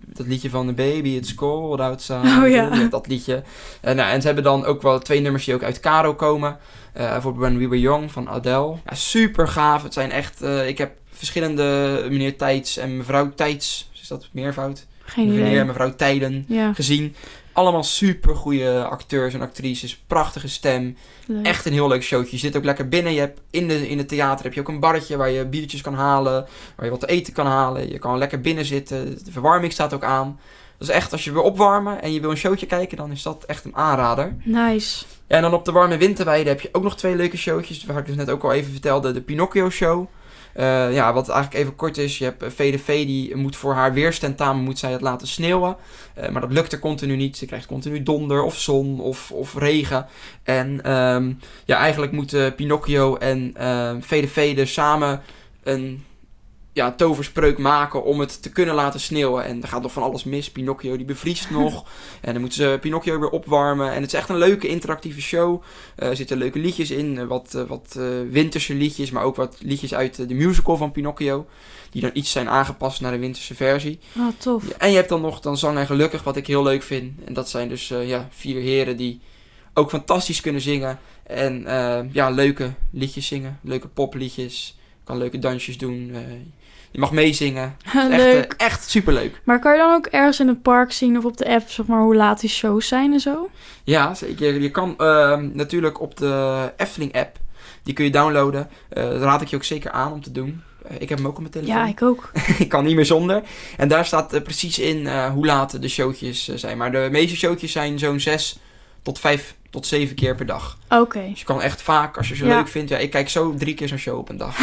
[0.06, 2.40] dat liedje van The Baby, It's Cold Outside.
[2.42, 2.88] Oh, ja.
[2.88, 3.42] Dat liedje.
[3.80, 6.58] En, nou, en ze hebben dan ook wel twee nummers die ook uit Caro komen.
[6.92, 8.76] Bijvoorbeeld When We Were Young van Adele.
[8.86, 9.82] Ja, super gaaf.
[9.82, 10.42] Het zijn echt...
[10.42, 13.90] ik heb verschillende meneer Tijds en mevrouw Tijds...
[14.00, 14.86] Is dat meervoud?
[15.04, 17.14] Geen meneer en mevrouw Tijden gezien.
[17.54, 19.96] Allemaal super goede acteurs en actrices.
[20.06, 20.96] Prachtige stem.
[21.26, 21.46] leuk.
[21.46, 22.36] Echt een heel leuk showtje.
[22.36, 23.12] Je zit ook lekker binnen.
[23.12, 25.80] Je hebt in, de, in het theater heb je ook een barretje waar je biertjes
[25.80, 26.46] kan halen.
[26.76, 27.90] Waar je wat te eten kan halen.
[27.90, 29.24] Je kan lekker binnen zitten.
[29.24, 30.38] De verwarming staat ook aan.
[30.78, 33.44] Dus echt, als je wil opwarmen en je wil een showtje kijken, dan is dat
[33.44, 34.36] echt een aanrader.
[34.42, 35.04] Nice.
[35.28, 37.84] Ja, en dan op de warme winterweide heb je ook nog twee leuke showtjes.
[37.84, 39.12] Waar ik dus net ook al even vertelde.
[39.12, 40.08] De Pinocchio Show.
[40.54, 42.18] Eh, ja, wat eigenlijk even kort is.
[42.18, 45.76] Je hebt eh, VDV die moet voor haar weerstentamen moet zij het laten sneeuwen.
[46.14, 47.36] Eh, maar dat lukt er continu niet.
[47.36, 50.06] Ze krijgt continu donder of zon of, of regen.
[50.42, 51.32] En ehm,
[51.64, 55.22] ja, eigenlijk moeten Pinocchio en ehm, VDV er samen
[55.62, 56.04] een
[56.74, 59.44] ja, toverspreuk maken om het te kunnen laten sneeuwen.
[59.44, 60.50] En er gaat nog van alles mis.
[60.50, 61.84] Pinocchio die bevriest nog.
[62.20, 63.92] En dan moeten ze Pinocchio weer opwarmen.
[63.92, 65.62] En het is echt een leuke interactieve show.
[65.96, 67.18] Eh, er zitten leuke liedjes in.
[67.18, 67.98] eh, wat, eh, wat
[68.30, 69.10] winterse liedjes.
[69.10, 71.46] Maar ook wat liedjes uit de musical van Pinocchio.
[71.90, 73.98] Die dan iets zijn aangepast naar de winterse versie.
[74.18, 74.68] Oh, tof.
[74.68, 77.24] Ja, en je hebt dan nog dan Zang en Gelukkig, wat ik heel leuk vind.
[77.24, 79.20] En dat zijn dus ja, vier heren die
[79.74, 80.98] ook fantastisch kunnen zingen.
[81.22, 81.66] En
[82.12, 83.58] ja, leuke liedjes zingen.
[83.62, 84.76] Leuke popliedjes.
[84.78, 86.14] Je kan leuke dansjes doen.
[86.94, 87.76] Je mag meezingen.
[87.84, 88.54] Echt, eh, leuk.
[88.56, 89.40] echt superleuk.
[89.44, 91.86] Maar kan je dan ook ergens in het park zien of op de app, zeg
[91.86, 93.50] maar, hoe laat die shows zijn en zo?
[93.84, 94.60] Ja, zeker.
[94.60, 97.38] Je kan ehm, natuurlijk op de Efteling-app,
[97.82, 98.68] die kun je downloaden.
[98.88, 100.62] Eh, dat raad ik je ook zeker aan om te doen.
[100.88, 101.74] Eh, ik heb hem ook op mijn telefoon.
[101.74, 102.30] Ja, ik ook.
[102.58, 103.42] ik kan niet meer zonder.
[103.76, 106.78] En daar staat precies in hoe laat de showtjes zijn.
[106.78, 108.58] Maar de meeste showtjes zijn zo'n 6
[109.02, 110.78] tot 5 tot 7 keer per dag.
[110.88, 111.26] Oké.
[111.30, 112.56] Dus je kan echt vaak, als je ze Ja.
[112.56, 112.90] leuk vindt...
[112.90, 114.56] Ja, ik kijk zo drie keer zo'n show op een dag.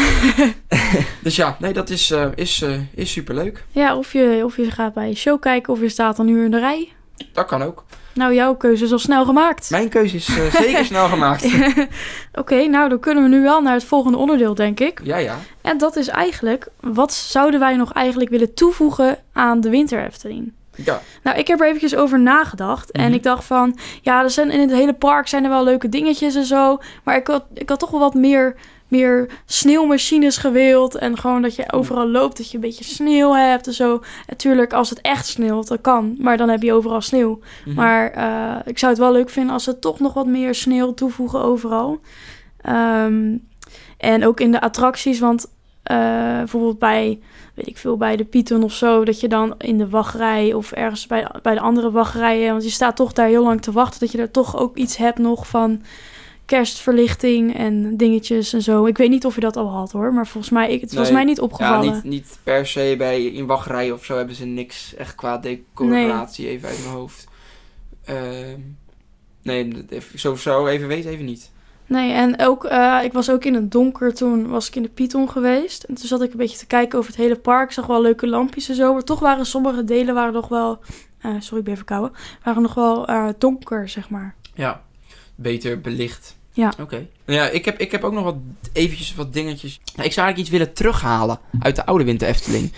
[1.23, 3.63] dus ja, nee, dat is, eh is, eh is superleuk.
[3.71, 6.43] Ja, of je, of je gaat bij een show kijken of je staat dan nu
[6.45, 6.89] in de rij.
[7.33, 7.83] Dat kan ook.
[8.13, 9.69] Nou, jouw keuze is al snel gemaakt.
[9.69, 11.47] Mijn keuze is eh, zeker snel gemaakt.
[12.41, 15.01] Oké, nou dan kunnen we nu wel naar het volgende onderdeel, denk ik.
[15.03, 15.37] Ja, ja.
[15.61, 20.53] En dat is eigenlijk, wat zouden wij nog eigenlijk willen toevoegen aan de winter Efteling?
[20.75, 22.91] Ja, Nou, ik heb er eventjes over nagedacht.
[22.91, 23.13] En Mhm.
[23.13, 26.35] ik dacht van, ja, er zijn in het hele park zijn er wel leuke dingetjes
[26.35, 26.77] en zo.
[27.03, 28.55] Maar ik had, ik had toch wel wat meer,
[28.87, 30.95] meer sneeuwmachines gewild.
[30.95, 34.01] En gewoon dat je overal loopt, dat je een beetje sneeuw hebt en zo.
[34.27, 36.15] Natuurlijk, als het echt sneeuwt, dat kan.
[36.19, 37.39] Maar dan heb je overal sneeuw.
[37.65, 37.75] Mhm.
[37.75, 40.93] Maar eh, ik zou het wel leuk vinden als ze toch nog wat meer sneeuw
[40.93, 41.99] toevoegen overal.
[42.61, 43.37] Ehm,
[43.97, 45.45] en ook in de attracties, want
[45.83, 45.97] eh,
[46.37, 47.19] bijvoorbeeld bij,
[47.61, 50.71] weet ik veel, bij de Python of zo, dat je dan in de wachtrij of
[50.71, 53.99] ergens bij, bij de andere wachtrijen, want je staat toch daar heel lang te wachten,
[53.99, 55.81] dat je er toch ook iets hebt nog van
[56.45, 58.85] kerstverlichting en dingetjes en zo.
[58.85, 61.11] Ik weet niet of je dat al had hoor, maar volgens mij, ik, het was
[61.11, 61.93] mij niet Ja, opgevallen.
[61.93, 66.47] niet, niet per se bij in wachtrij of zo hebben ze niks echt qua decoratie
[66.47, 67.27] even uit mijn hoofd.
[68.05, 68.59] Ehm,
[69.41, 71.51] nee, zo, zo even weet even niet.
[71.91, 74.89] Nee, en ook, eh, ik was ook in het donker toen was ik in de
[74.89, 75.83] Python geweest.
[75.83, 77.67] En toen zat ik een beetje te kijken over het hele park.
[77.67, 78.93] Ik zag wel leuke lampjes en zo.
[78.93, 80.79] Maar toch waren sommige delen waren nog wel,
[81.21, 82.11] eh, sorry ik ben verkouden,
[82.43, 84.35] waren nog wel eh, donker, zeg maar.
[84.53, 84.81] Ja,
[85.35, 86.37] beter belicht.
[86.51, 86.73] Ja.
[86.79, 87.07] Oké.
[87.25, 88.37] Ja, ik heb, ik heb ook nog wat
[88.73, 89.79] eventjes wat dingetjes.
[89.95, 92.73] Nou, ik zou eigenlijk iets willen terughalen uit de oude Winter Efteling.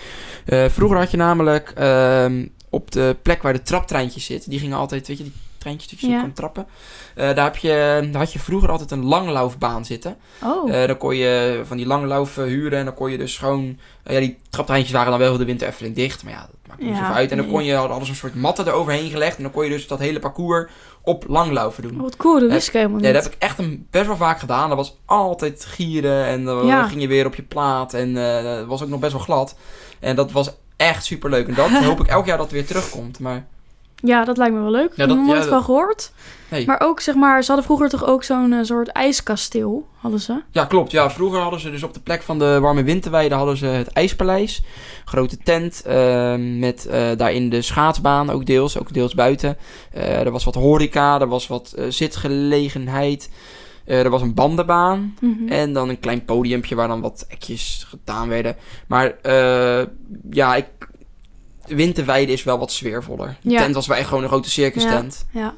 [0.46, 5.06] Vroeger had je namelijk ehm, op de plek waar de traptreintjes zitten, die gingen altijd,
[5.06, 5.32] weet je, die
[5.64, 6.14] treintjes dat je Ja.
[6.16, 6.66] zo kan trappen.
[7.14, 10.16] Eh, daar, heb je, daar had je vroeger altijd een langlaufbaan zitten.
[10.44, 13.38] Oh, Eh, dan kon je van die langlauf eh, huren en dan kon je dus
[13.38, 13.78] gewoon...
[14.04, 16.90] ja, die traptreintjes waren dan wel de Winter Efteling dicht, maar ja, dat maakt niet
[16.90, 17.30] Ja, zoveel uit.
[17.30, 17.72] En dan kon je,
[18.02, 20.70] ze een soort matten eroverheen gelegd en dan kon je dus dat hele parcours
[21.02, 22.00] op langlaufen doen.
[22.00, 23.14] Wat cool, dat wist ik helemaal Ja, niet.
[23.14, 24.68] dat heb ik echt een, best wel vaak gedaan.
[24.68, 26.88] Dat was altijd gieren en dan Ja.
[26.88, 29.56] ging je weer op je plaat en dat was ook nog best wel glad.
[30.00, 31.48] En dat was echt super leuk.
[31.48, 33.18] En dat hoop ik elk jaar dat het weer terugkomt.
[33.20, 33.46] Maar
[34.04, 34.90] Ja, dat lijkt me wel leuk.
[34.90, 36.12] Ik heb dat- er nog nooit ja, van gehoord.
[36.50, 36.66] nee.
[36.66, 40.42] Maar ook, zeg maar, ze hadden vroeger toch ook zo'n eh, soort ijskasteel, hadden ze?
[40.50, 40.90] Ja, klopt.
[40.90, 43.88] Ja, vroeger hadden ze dus op de plek van de warme winterweide hadden ze het
[43.92, 44.62] IJspaleis.
[45.04, 49.56] Grote tent eh, met eh, daarin de schaatsbaan, ook deels, ook deels buiten.
[49.92, 53.30] Eh, er was wat horeca, er was wat zitgelegenheid.
[53.84, 55.14] Er was een bandenbaan.
[55.20, 55.48] Mhm.
[55.48, 58.56] En dan een klein podiumpje waar dan wat ekjes gedaan werden.
[58.86, 59.14] Maar
[60.30, 60.66] ja, ik,
[61.66, 63.36] winterweide is wel wat sfeervoller.
[63.42, 63.60] De Ja.
[63.60, 65.26] tent was echt gewoon een grote circus tent.
[65.30, 65.54] Ja.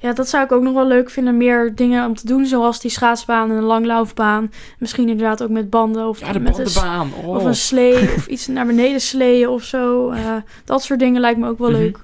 [0.00, 1.36] ja, dat zou ik ook nog wel leuk vinden.
[1.36, 4.52] Meer dingen om te doen, zoals die schaatsbaan en een langlaufbaan.
[4.78, 7.12] Misschien inderdaad ook met banden of Ja, de met een.
[7.24, 7.28] Oh.
[7.28, 10.10] of een slee of iets naar beneden sleeën of zo.
[10.10, 11.78] Eh, dat soort dingen lijkt me ook wel Mhm.
[11.80, 11.98] leuk.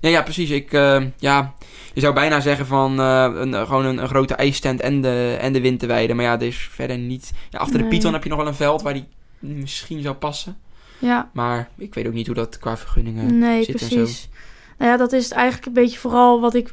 [0.00, 0.50] Ja, ja precies.
[0.50, 1.52] Ik, eh, ja,
[1.94, 5.52] je zou bijna zeggen van eh, een, gewoon een, een grote ijstent en de, en
[5.52, 6.14] de winterweide.
[6.14, 7.30] Maar ja, er is verder niet...
[7.50, 7.84] Ja, achter de.
[7.84, 9.04] Python heb je nog wel een veld waar die
[9.38, 10.56] misschien zou passen.
[11.02, 13.94] Ja, Maar ik weet ook niet hoe dat qua vergunningen nee, zit en zo.
[13.94, 14.28] precies.
[14.78, 16.72] Nou ja, dat is eigenlijk een beetje vooral wat ik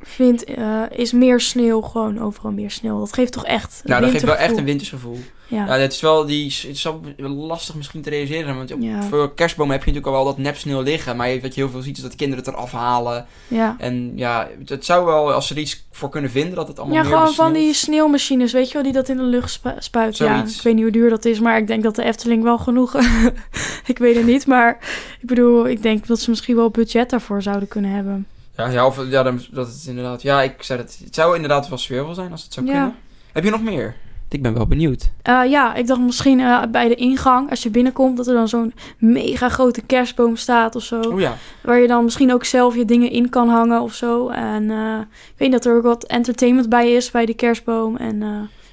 [0.00, 1.80] vind, eh, is meer sneeuw.
[1.80, 2.98] Gewoon overal meer sneeuw.
[2.98, 5.18] Dat geeft toch echt een Nou, dat geeft wel echt een wintersgevoel.
[5.48, 6.82] Ja, Ja, het is wel die, het is
[7.16, 8.56] wel lastig misschien te realiseren.
[8.56, 9.02] Want Ja.
[9.02, 11.16] voor kerstbomen heb je natuurlijk al wel dat nepsneeuw liggen.
[11.16, 13.26] Maar wat je heel veel ziet is dat kinderen het eraf halen.
[13.48, 13.76] ja.
[13.78, 16.96] En ja, het- zou wel, als ze er iets voor kunnen vinden, dat het allemaal
[16.96, 19.74] ja meer gewoon van die sneeuwmachines, weet je wel, die dat in de lucht spu-
[19.78, 20.26] spuiten.
[20.26, 22.58] Ja, ik weet niet hoe duur dat is, maar ik denk dat de Efteling wel
[22.58, 22.94] genoeg...
[23.86, 24.78] ik weet het niet, maar
[25.20, 28.26] ik bedoel, ik denk dat ze misschien wel budget daarvoor zouden kunnen hebben.
[28.56, 30.22] Ja, ja, of, ja dan- dat het inderdaad...
[30.22, 30.98] Ja, ik zei dat...
[31.04, 32.72] Het zou inderdaad wel sfeervol zijn als het zou Ja.
[32.72, 32.94] kunnen.
[33.32, 33.94] Heb je nog meer?
[34.28, 35.10] Ik ben wel benieuwd.
[35.22, 38.48] Eh, ja, ik dacht misschien eh, bij de ingang, als je binnenkomt, dat er dan
[38.48, 41.00] zo'n mega grote kerstboom staat of zo.
[41.00, 41.36] Oh ja.
[41.62, 44.28] Waar je dan misschien ook zelf je dingen in kan hangen of zo.
[44.28, 44.98] En eh,
[45.32, 48.28] ik weet dat er ook wat entertainment bij is bij die kerstboom en eh,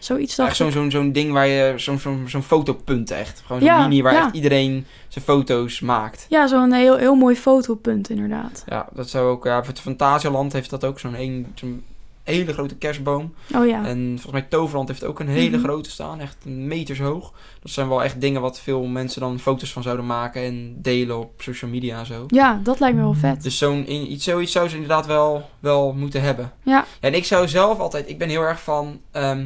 [0.06, 0.38] zoiets.
[0.38, 1.74] Echt zo'n zo'n zo'n ding waar je...
[1.78, 3.42] Zo'n zo'n zo'n fotopunt echt.
[3.46, 4.26] Gewoon zo'n Ja, mini waar ja.
[4.26, 6.26] echt iedereen zijn foto's maakt.
[6.30, 8.64] Ja, zo'n heel, heel mooi fotopunt inderdaad.
[8.68, 9.44] Ja, dat zou ook...
[9.46, 11.84] Ja, het Fantasialand heeft dat ook zo'n een, zo'n
[12.24, 13.34] hele grote kerstboom.
[13.56, 13.86] Oh ja.
[13.86, 15.66] En volgens mij Toverland heeft ook een hele Mhm.
[15.66, 16.20] grote staan.
[16.20, 17.34] Echt meters hoog.
[17.62, 20.42] Dat zijn wel echt dingen wat veel mensen dan foto's van zouden maken.
[20.44, 22.24] En delen op social media en zo.
[22.28, 23.44] Ja, dat lijkt me wel vet.
[23.44, 26.52] Dus zo'n, iets, zoiets zou ze inderdaad wel, wel moeten hebben.
[26.64, 26.86] Ja.
[27.00, 28.10] En ik zou zelf altijd...
[28.10, 29.00] Ik ben heel erg van...
[29.12, 29.46] ehm,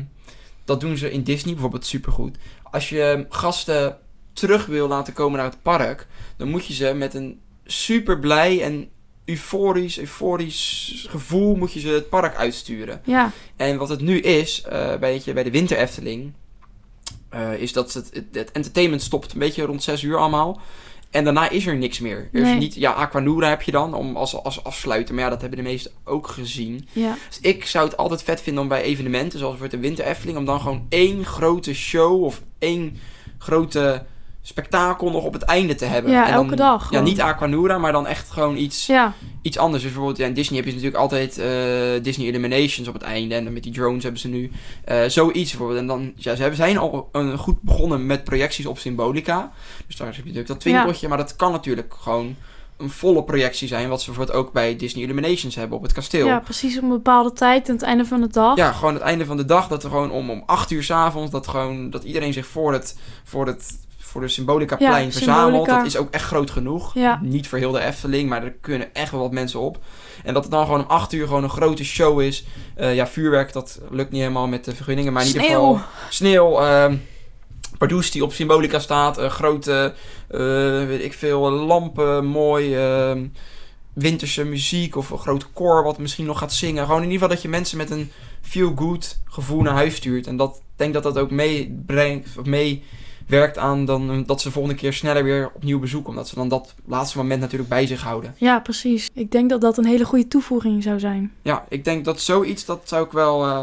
[0.68, 2.38] dat doen ze in Disney bijvoorbeeld supergoed.
[2.64, 3.98] Als je gasten
[4.34, 6.08] terug wil laten komen naar het park...
[6.38, 8.90] dan moet je ze met een super blij en
[9.26, 11.56] euforisch, euforisch gevoel...
[11.56, 13.02] moet je ze het park uitsturen.
[13.04, 16.34] Ja, En wat het nu is, eh, bij, bij de Winter Efteling...
[17.30, 20.62] eh, is dat het, het, het entertainment stopt een beetje rond 6 uur allemaal...
[21.12, 22.30] En daarna is er niks meer.
[22.32, 25.16] Er is niet, ja, Aquanura heb je dan om als, als afsluiten.
[25.16, 26.88] Maar ja, dat hebben de meesten ook gezien.
[26.92, 27.16] ja.
[27.28, 30.38] Dus ik zou het altijd vet vinden om bij evenementen, zoals voor de Winter Efteling,
[30.38, 32.98] om dan gewoon één grote show of één
[33.38, 34.06] grote
[34.48, 36.12] spektakel nog op het einde te hebben.
[36.12, 39.58] Ja, En dan- elke dag Ja, niet Aquanura, maar dan echt gewoon iets, Ja, iets
[39.58, 39.82] anders.
[39.84, 43.36] Dus bijvoorbeeld, ja, in Disney heb je natuurlijk altijd eh, Disney Illuminations op het einde.
[43.36, 44.52] En dan met die drones hebben ze nu
[44.84, 45.80] eh, zoiets bijvoorbeeld.
[45.80, 49.52] En dan, ja, ze hebben- zijn al een, goed begonnen met projecties op Symbolica.
[49.88, 51.08] Dus daar heb je natuurlijk dat twinkeltje.
[51.08, 52.36] Maar dat kan natuurlijk gewoon
[52.78, 53.90] een volle projectie zijn.
[53.90, 56.26] Wat ze bijvoorbeeld ook bij Disney Illuminations hebben op het kasteel.
[56.28, 58.58] ja, precies op een bepaalde tijd aan het einde van de dag.
[58.58, 59.68] Ja, gewoon het einde van de dag.
[59.68, 61.32] Dat er gewoon om, om 8 uur s'avonds.
[61.32, 65.46] Dat, gewoon, dat iedereen zich voor het, voor het voor de Symbolica-plein Ja, verzamelt.
[65.46, 65.78] Symbolica.
[65.78, 66.94] Dat is ook echt groot genoeg.
[66.94, 67.20] Ja.
[67.22, 69.80] Niet voor heel de Efteling, maar er kunnen echt wel wat mensen op.
[70.24, 72.46] En dat het dan gewoon om 8 uur gewoon een grote show is.
[72.76, 75.14] Eh, ja, vuurwerk, dat lukt niet helemaal met de vergunningen.
[75.14, 76.60] Maar in ieder geval sneeuw.
[76.60, 76.96] ehm
[77.78, 79.18] Pardoes die op Symbolica staat.
[79.18, 79.94] Een grote,
[80.28, 80.40] eh,
[80.88, 82.76] weet ik veel, lampen, mooi...
[82.76, 83.26] ehm,
[83.94, 86.86] winterse muziek of een groot koor wat misschien nog gaat zingen.
[86.86, 90.28] Gewoon in ieder geval dat je mensen met een feel-good gevoel naar huis stuurt.
[90.28, 92.46] En dat ik denk dat dat ook meebrengt, of
[93.28, 96.10] meewerkt aan dan, eh, dat ze de volgende keer sneller weer opnieuw bezoeken.
[96.10, 98.36] Omdat ze dan dat laatste moment natuurlijk bij zich houden.
[98.38, 99.10] Ja, precies.
[99.14, 101.34] Ik denk dat dat een hele goede toevoeging zou zijn.
[101.42, 103.62] Ja, ik denk dat zoiets, dat zou ik wel eh,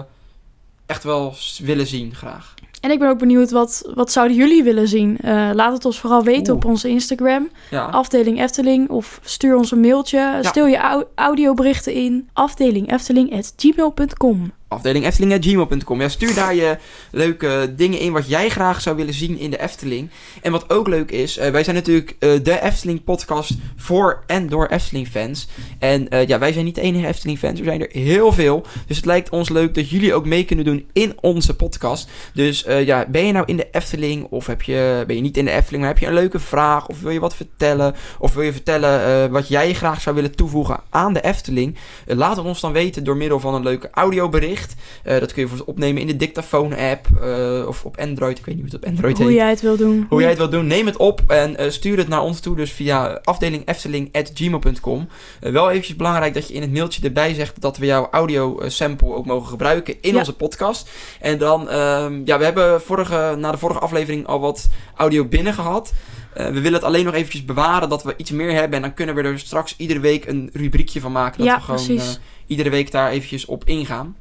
[0.86, 2.54] echt wel willen zien graag.
[2.84, 5.16] En ik ben ook benieuwd, wat, wat zouden jullie willen zien?
[5.20, 6.64] Eh, laat het ons vooral weten Oeh.
[6.64, 7.48] op onze Instagram.
[7.70, 8.88] Ja, Afdeling Efteling.
[8.88, 10.38] Of stuur ons een mailtje.
[10.42, 12.28] Stel je au- audioberichten in.
[12.32, 16.00] Afdelingefteling.gmail.com afdeling Efteling.gmail.com.
[16.00, 16.76] Ja, stuur daar je
[17.10, 20.10] leuke dingen in wat jij graag zou willen zien in de Efteling.
[20.42, 24.48] En wat ook leuk is, eh, wij zijn natuurlijk eh, de Efteling podcast voor en
[24.48, 25.48] door Efteling fans.
[25.78, 28.64] En ja, wij zijn niet de enige Efteling fans, er zijn er heel veel.
[28.86, 32.08] Dus het lijkt ons leuk dat jullie ook mee kunnen doen in onze podcast.
[32.34, 35.36] Dus eh, ja, ben je nou in de Efteling of heb je, ben je niet
[35.36, 37.94] in de Efteling, maar heb je een leuke vraag of wil je wat vertellen?
[38.18, 41.76] Of wil je vertellen eh, wat jij graag zou willen toevoegen aan de Efteling?
[42.06, 44.74] Eh, laat het ons dan weten door middel van een leuke audiobericht.
[45.02, 48.38] Dat kun je bijvoorbeeld opnemen in de dictafoon-app eh, of op Android.
[48.38, 49.36] Ik weet niet hoe het op Android Hoe heet.
[49.36, 50.06] jij het wil doen.
[50.08, 52.56] Hoe jij het wilt doen, neem het op en stuur het naar ons toe.
[52.56, 55.08] Dus via afdelingefteling.gmail.com.
[55.40, 59.14] Wel eventjes belangrijk dat je in het mailtje erbij zegt dat we jouw audio sample
[59.14, 60.18] ook mogen gebruiken in Ja.
[60.18, 60.90] onze podcast.
[61.20, 65.54] En dan, ehm, ja, we hebben vorige, na de vorige aflevering al wat audio binnen
[65.54, 65.92] gehad.
[66.34, 68.76] Eh, we willen het alleen nog eventjes bewaren dat we iets meer hebben.
[68.76, 71.38] En dan kunnen we er straks iedere week een rubriekje van maken.
[71.38, 72.14] Dat Ja, we gewoon precies.
[72.16, 74.16] eh, iedere week daar eventjes op ingaan.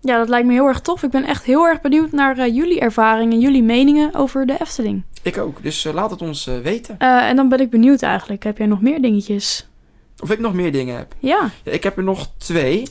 [0.00, 1.02] Ja, dat lijkt me heel erg tof.
[1.02, 4.56] Ik ben echt heel erg benieuwd naar eh, jullie ervaringen en jullie meningen over de
[4.60, 5.02] Efteling.
[5.22, 5.62] Ik ook.
[5.62, 6.98] Dus laat het ons weten.
[6.98, 8.42] En dan ben ik benieuwd eigenlijk.
[8.44, 9.66] Heb jij nog meer dingetjes?
[10.22, 11.14] Of ik nog meer dingen heb.
[11.18, 12.82] Ja, Ja, ik heb er nog twee.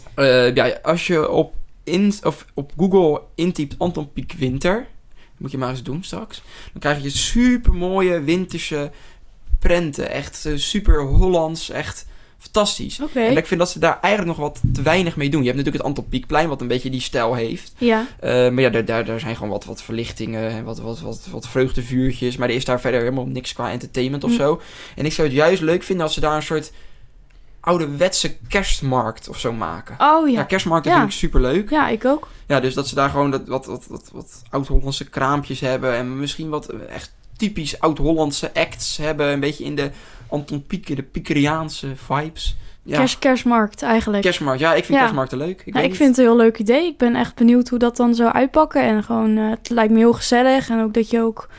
[0.54, 4.88] Ja, als je op, in, of op Google intypt Anton Pieck Winter.
[5.38, 6.42] Moet je maar eens doen straks.
[6.72, 8.92] Dan krijg je super mooie winterse
[9.60, 10.10] prenten.
[10.12, 11.70] Echt eh, super Hollands.
[11.70, 12.06] Echt
[12.38, 13.00] fantastisch.
[13.14, 15.40] En ik vind dat ze daar eigenlijk nog wat te weinig mee doen.
[15.40, 17.74] Je hebt natuurlijk het Anton Pieckplein, wat een beetje die stijl heeft.
[17.78, 18.08] Ja.
[18.20, 21.28] Eh, maar ja, daar, daar, daar zijn gewoon wat, wat verlichtingen en wat, wat, wat,
[21.32, 22.38] wat vreugdevuurtjes.
[22.38, 24.38] Maar er is daar verder helemaal niks qua entertainment of Hm.
[24.38, 24.62] zo.
[24.96, 26.72] En ik zou het juist leuk vinden als ze daar een soort
[27.66, 29.96] ouderwetse kerstmarkt of zo maken.
[30.00, 30.44] Oh Ja, ja.
[30.44, 30.98] kerstmarkten Ja.
[30.98, 31.70] vind ik super leuk.
[31.70, 32.28] Ja, ik ook.
[32.48, 35.96] Ja, dus dat ze daar gewoon dat, wat, wat, wat, wat oud-Hollandse kraampjes hebben.
[35.96, 39.28] En misschien wat eh, echt typisch oud-Hollandse acts hebben.
[39.28, 39.92] Een beetje in de
[40.30, 42.56] Anton Pieck, de Piekeriaanse vibes.
[42.84, 44.24] Ja, Kerst, kerstmarkt eigenlijk.
[44.24, 44.60] kerstmarkt.
[44.60, 45.00] Ja, ik vind Ja.
[45.00, 45.62] kerstmarkten leuk.
[45.66, 46.86] Ik, ik vind het een heel leuk idee.
[46.86, 48.82] Ik ben echt benieuwd hoe dat dan zou uitpakken.
[48.84, 50.70] En gewoon, eh, het lijkt me heel gezellig.
[50.70, 51.50] En ook dat je ook,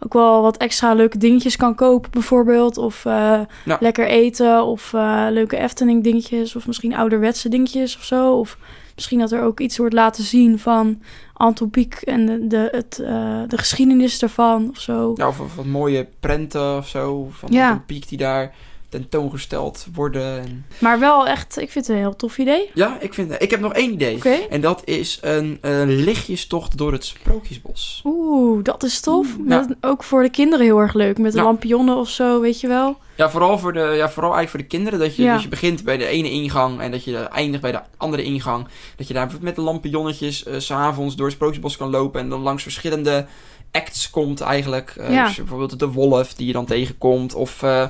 [0.00, 2.78] ook wel wat extra leuke dingetjes kan kopen bijvoorbeeld.
[2.78, 3.76] Of eh, Ja.
[3.80, 4.64] lekker eten.
[4.64, 6.56] Of eh, leuke Efteling dingetjes.
[6.56, 8.32] Of misschien ouderwetse dingetjes of zo.
[8.38, 8.58] Of
[8.94, 12.98] misschien dat er ook iets wordt laten zien van Anton Pieck en de, de, het,
[12.98, 15.12] eh, de geschiedenis daarvan of zo.
[15.16, 17.28] Ja, of, of wat mooie prenten of zo.
[17.30, 17.68] Van Ja.
[17.68, 18.54] Anton Pieck die daar
[18.90, 20.40] tentoongesteld worden.
[20.40, 20.66] En...
[20.78, 22.70] Maar wel echt, ik vind het een heel tof idee.
[22.74, 24.18] Ja, ik, vind, ik heb nog één idee.
[24.50, 28.00] En dat is een, een lichtjestocht door het Sprookjesbos.
[28.04, 29.36] Oeh, dat is tof.
[29.38, 31.18] Oeh, Met, ook voor de kinderen heel erg leuk.
[31.18, 31.44] Met de Ja.
[31.44, 32.98] lampionnen of zo, weet je wel.
[33.16, 34.98] Ja, vooral, voor de, ja, vooral eigenlijk voor de kinderen.
[34.98, 35.34] Dat je, Ja.
[35.34, 38.66] dus je begint bij de ene ingang en dat je eindigt bij de andere ingang.
[38.96, 42.20] Dat je daar met de lampionnetjes eh, s s'avonds door het Sprookjesbos kan lopen.
[42.20, 43.26] En dan langs verschillende
[43.72, 44.94] acts komt eigenlijk.
[44.96, 45.26] Eh, Ja.
[45.26, 47.34] dus bijvoorbeeld de wolf die je dan tegenkomt.
[47.34, 47.86] Of eh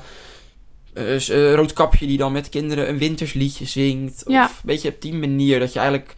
[0.95, 4.23] eh, s- eh, Roodkapje die dan met kinderen een wintersliedje zingt.
[4.27, 4.45] Ja.
[4.45, 6.15] Of een beetje op die manier dat je eigenlijk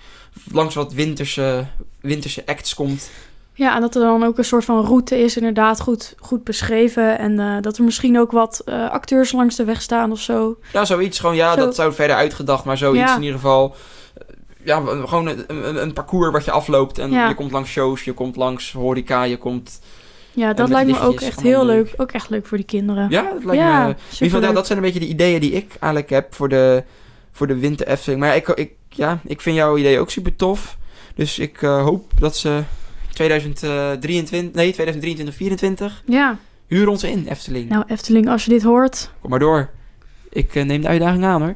[0.53, 1.67] langs wat winterse,
[2.01, 3.11] winterse acts komt.
[3.55, 7.19] Ja, en dat er dan ook een soort van route is, inderdaad goed, goed beschreven.
[7.19, 10.57] En eh, dat er misschien ook wat eh, acteurs langs de weg staan of zo.
[10.73, 11.19] Ja, zoiets.
[11.19, 11.61] Gewoon, ja, Zo.
[11.61, 13.17] dat zou verder uitgedacht, maar zoiets Ja.
[13.17, 13.75] in ieder geval.
[14.15, 14.25] Eh,
[14.65, 16.99] Ja, gewoon een, een, een parcours wat je afloopt.
[16.99, 17.29] En Ja.
[17.29, 19.81] je komt langs shows, je komt langs horeca, je komt...
[20.35, 21.87] Ja, dat lijkt me ook echt heel leuk.
[21.87, 22.01] leuk.
[22.01, 23.11] Ook echt leuk voor die kinderen.
[23.11, 23.89] Ja, dat lijkt ja, me...
[23.89, 24.55] In ieder geval, ja, superleuk.
[24.55, 26.85] dat zijn een beetje de ideeën die ik eigenlijk heb voor de,
[27.33, 28.21] voor de winter Efteling.
[28.21, 30.79] Maar ja, ik, ik, ja, ik vind jouw idee ook super tof.
[31.15, 32.63] Dus ik eh, hoop dat ze
[33.13, 37.69] 2023, nee, 2023, 2024 Ja, huur ons in, Efteling.
[37.69, 39.11] nou Efteling, als je dit hoort.
[39.21, 39.71] Kom maar door.
[40.31, 41.55] Ik eh, neem de uitdaging aan hoor.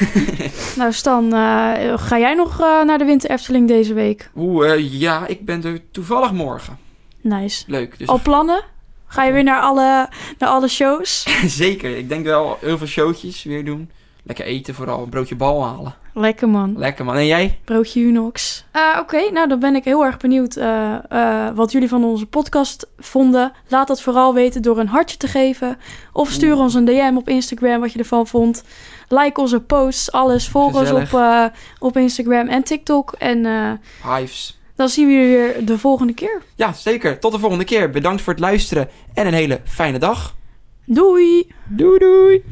[0.76, 4.30] Nou Stan, eh, ga jij nog eh, naar de Winter Efteling deze week?
[4.36, 6.78] Oeh, eh, ja, ik ben er toevallig morgen.
[7.26, 7.64] Nice.
[7.66, 7.98] Leuk.
[7.98, 8.62] Dus Al plannen?
[9.06, 10.08] Ga je weer naar alle,
[10.38, 11.26] naar alle shows?
[11.62, 11.96] Zeker.
[11.96, 13.90] Ik denk wel heel veel showtjes weer doen.
[14.22, 15.02] Lekker eten vooral.
[15.02, 15.94] Een broodje bal halen.
[16.14, 16.78] Lekker man.
[16.78, 17.16] Lekker man.
[17.16, 17.58] En jij?
[17.64, 18.64] Broodje Unox.
[18.72, 22.26] Eh, Oké, nou dan ben ik heel erg benieuwd eh, eh, wat jullie van onze
[22.26, 23.52] podcast vonden.
[23.68, 25.78] Laat dat vooral weten door een hartje te geven.
[26.12, 26.60] Of stuur Oeh.
[26.60, 28.64] ons een DM op Instagram wat je ervan vond.
[29.08, 30.48] Like onze posts, alles.
[30.48, 31.44] Volg ons op, eh,
[31.78, 33.12] op Instagram en TikTok.
[33.18, 33.72] En eh,
[34.16, 34.58] Hives.
[34.76, 36.42] Dan zien we jullie weer de volgende keer.
[36.54, 37.18] Ja, zeker.
[37.18, 37.90] Tot de volgende keer.
[37.90, 38.88] Bedankt voor het luisteren.
[39.14, 40.36] En een hele fijne dag.
[40.84, 41.52] Doei!
[41.68, 42.42] Doei doei.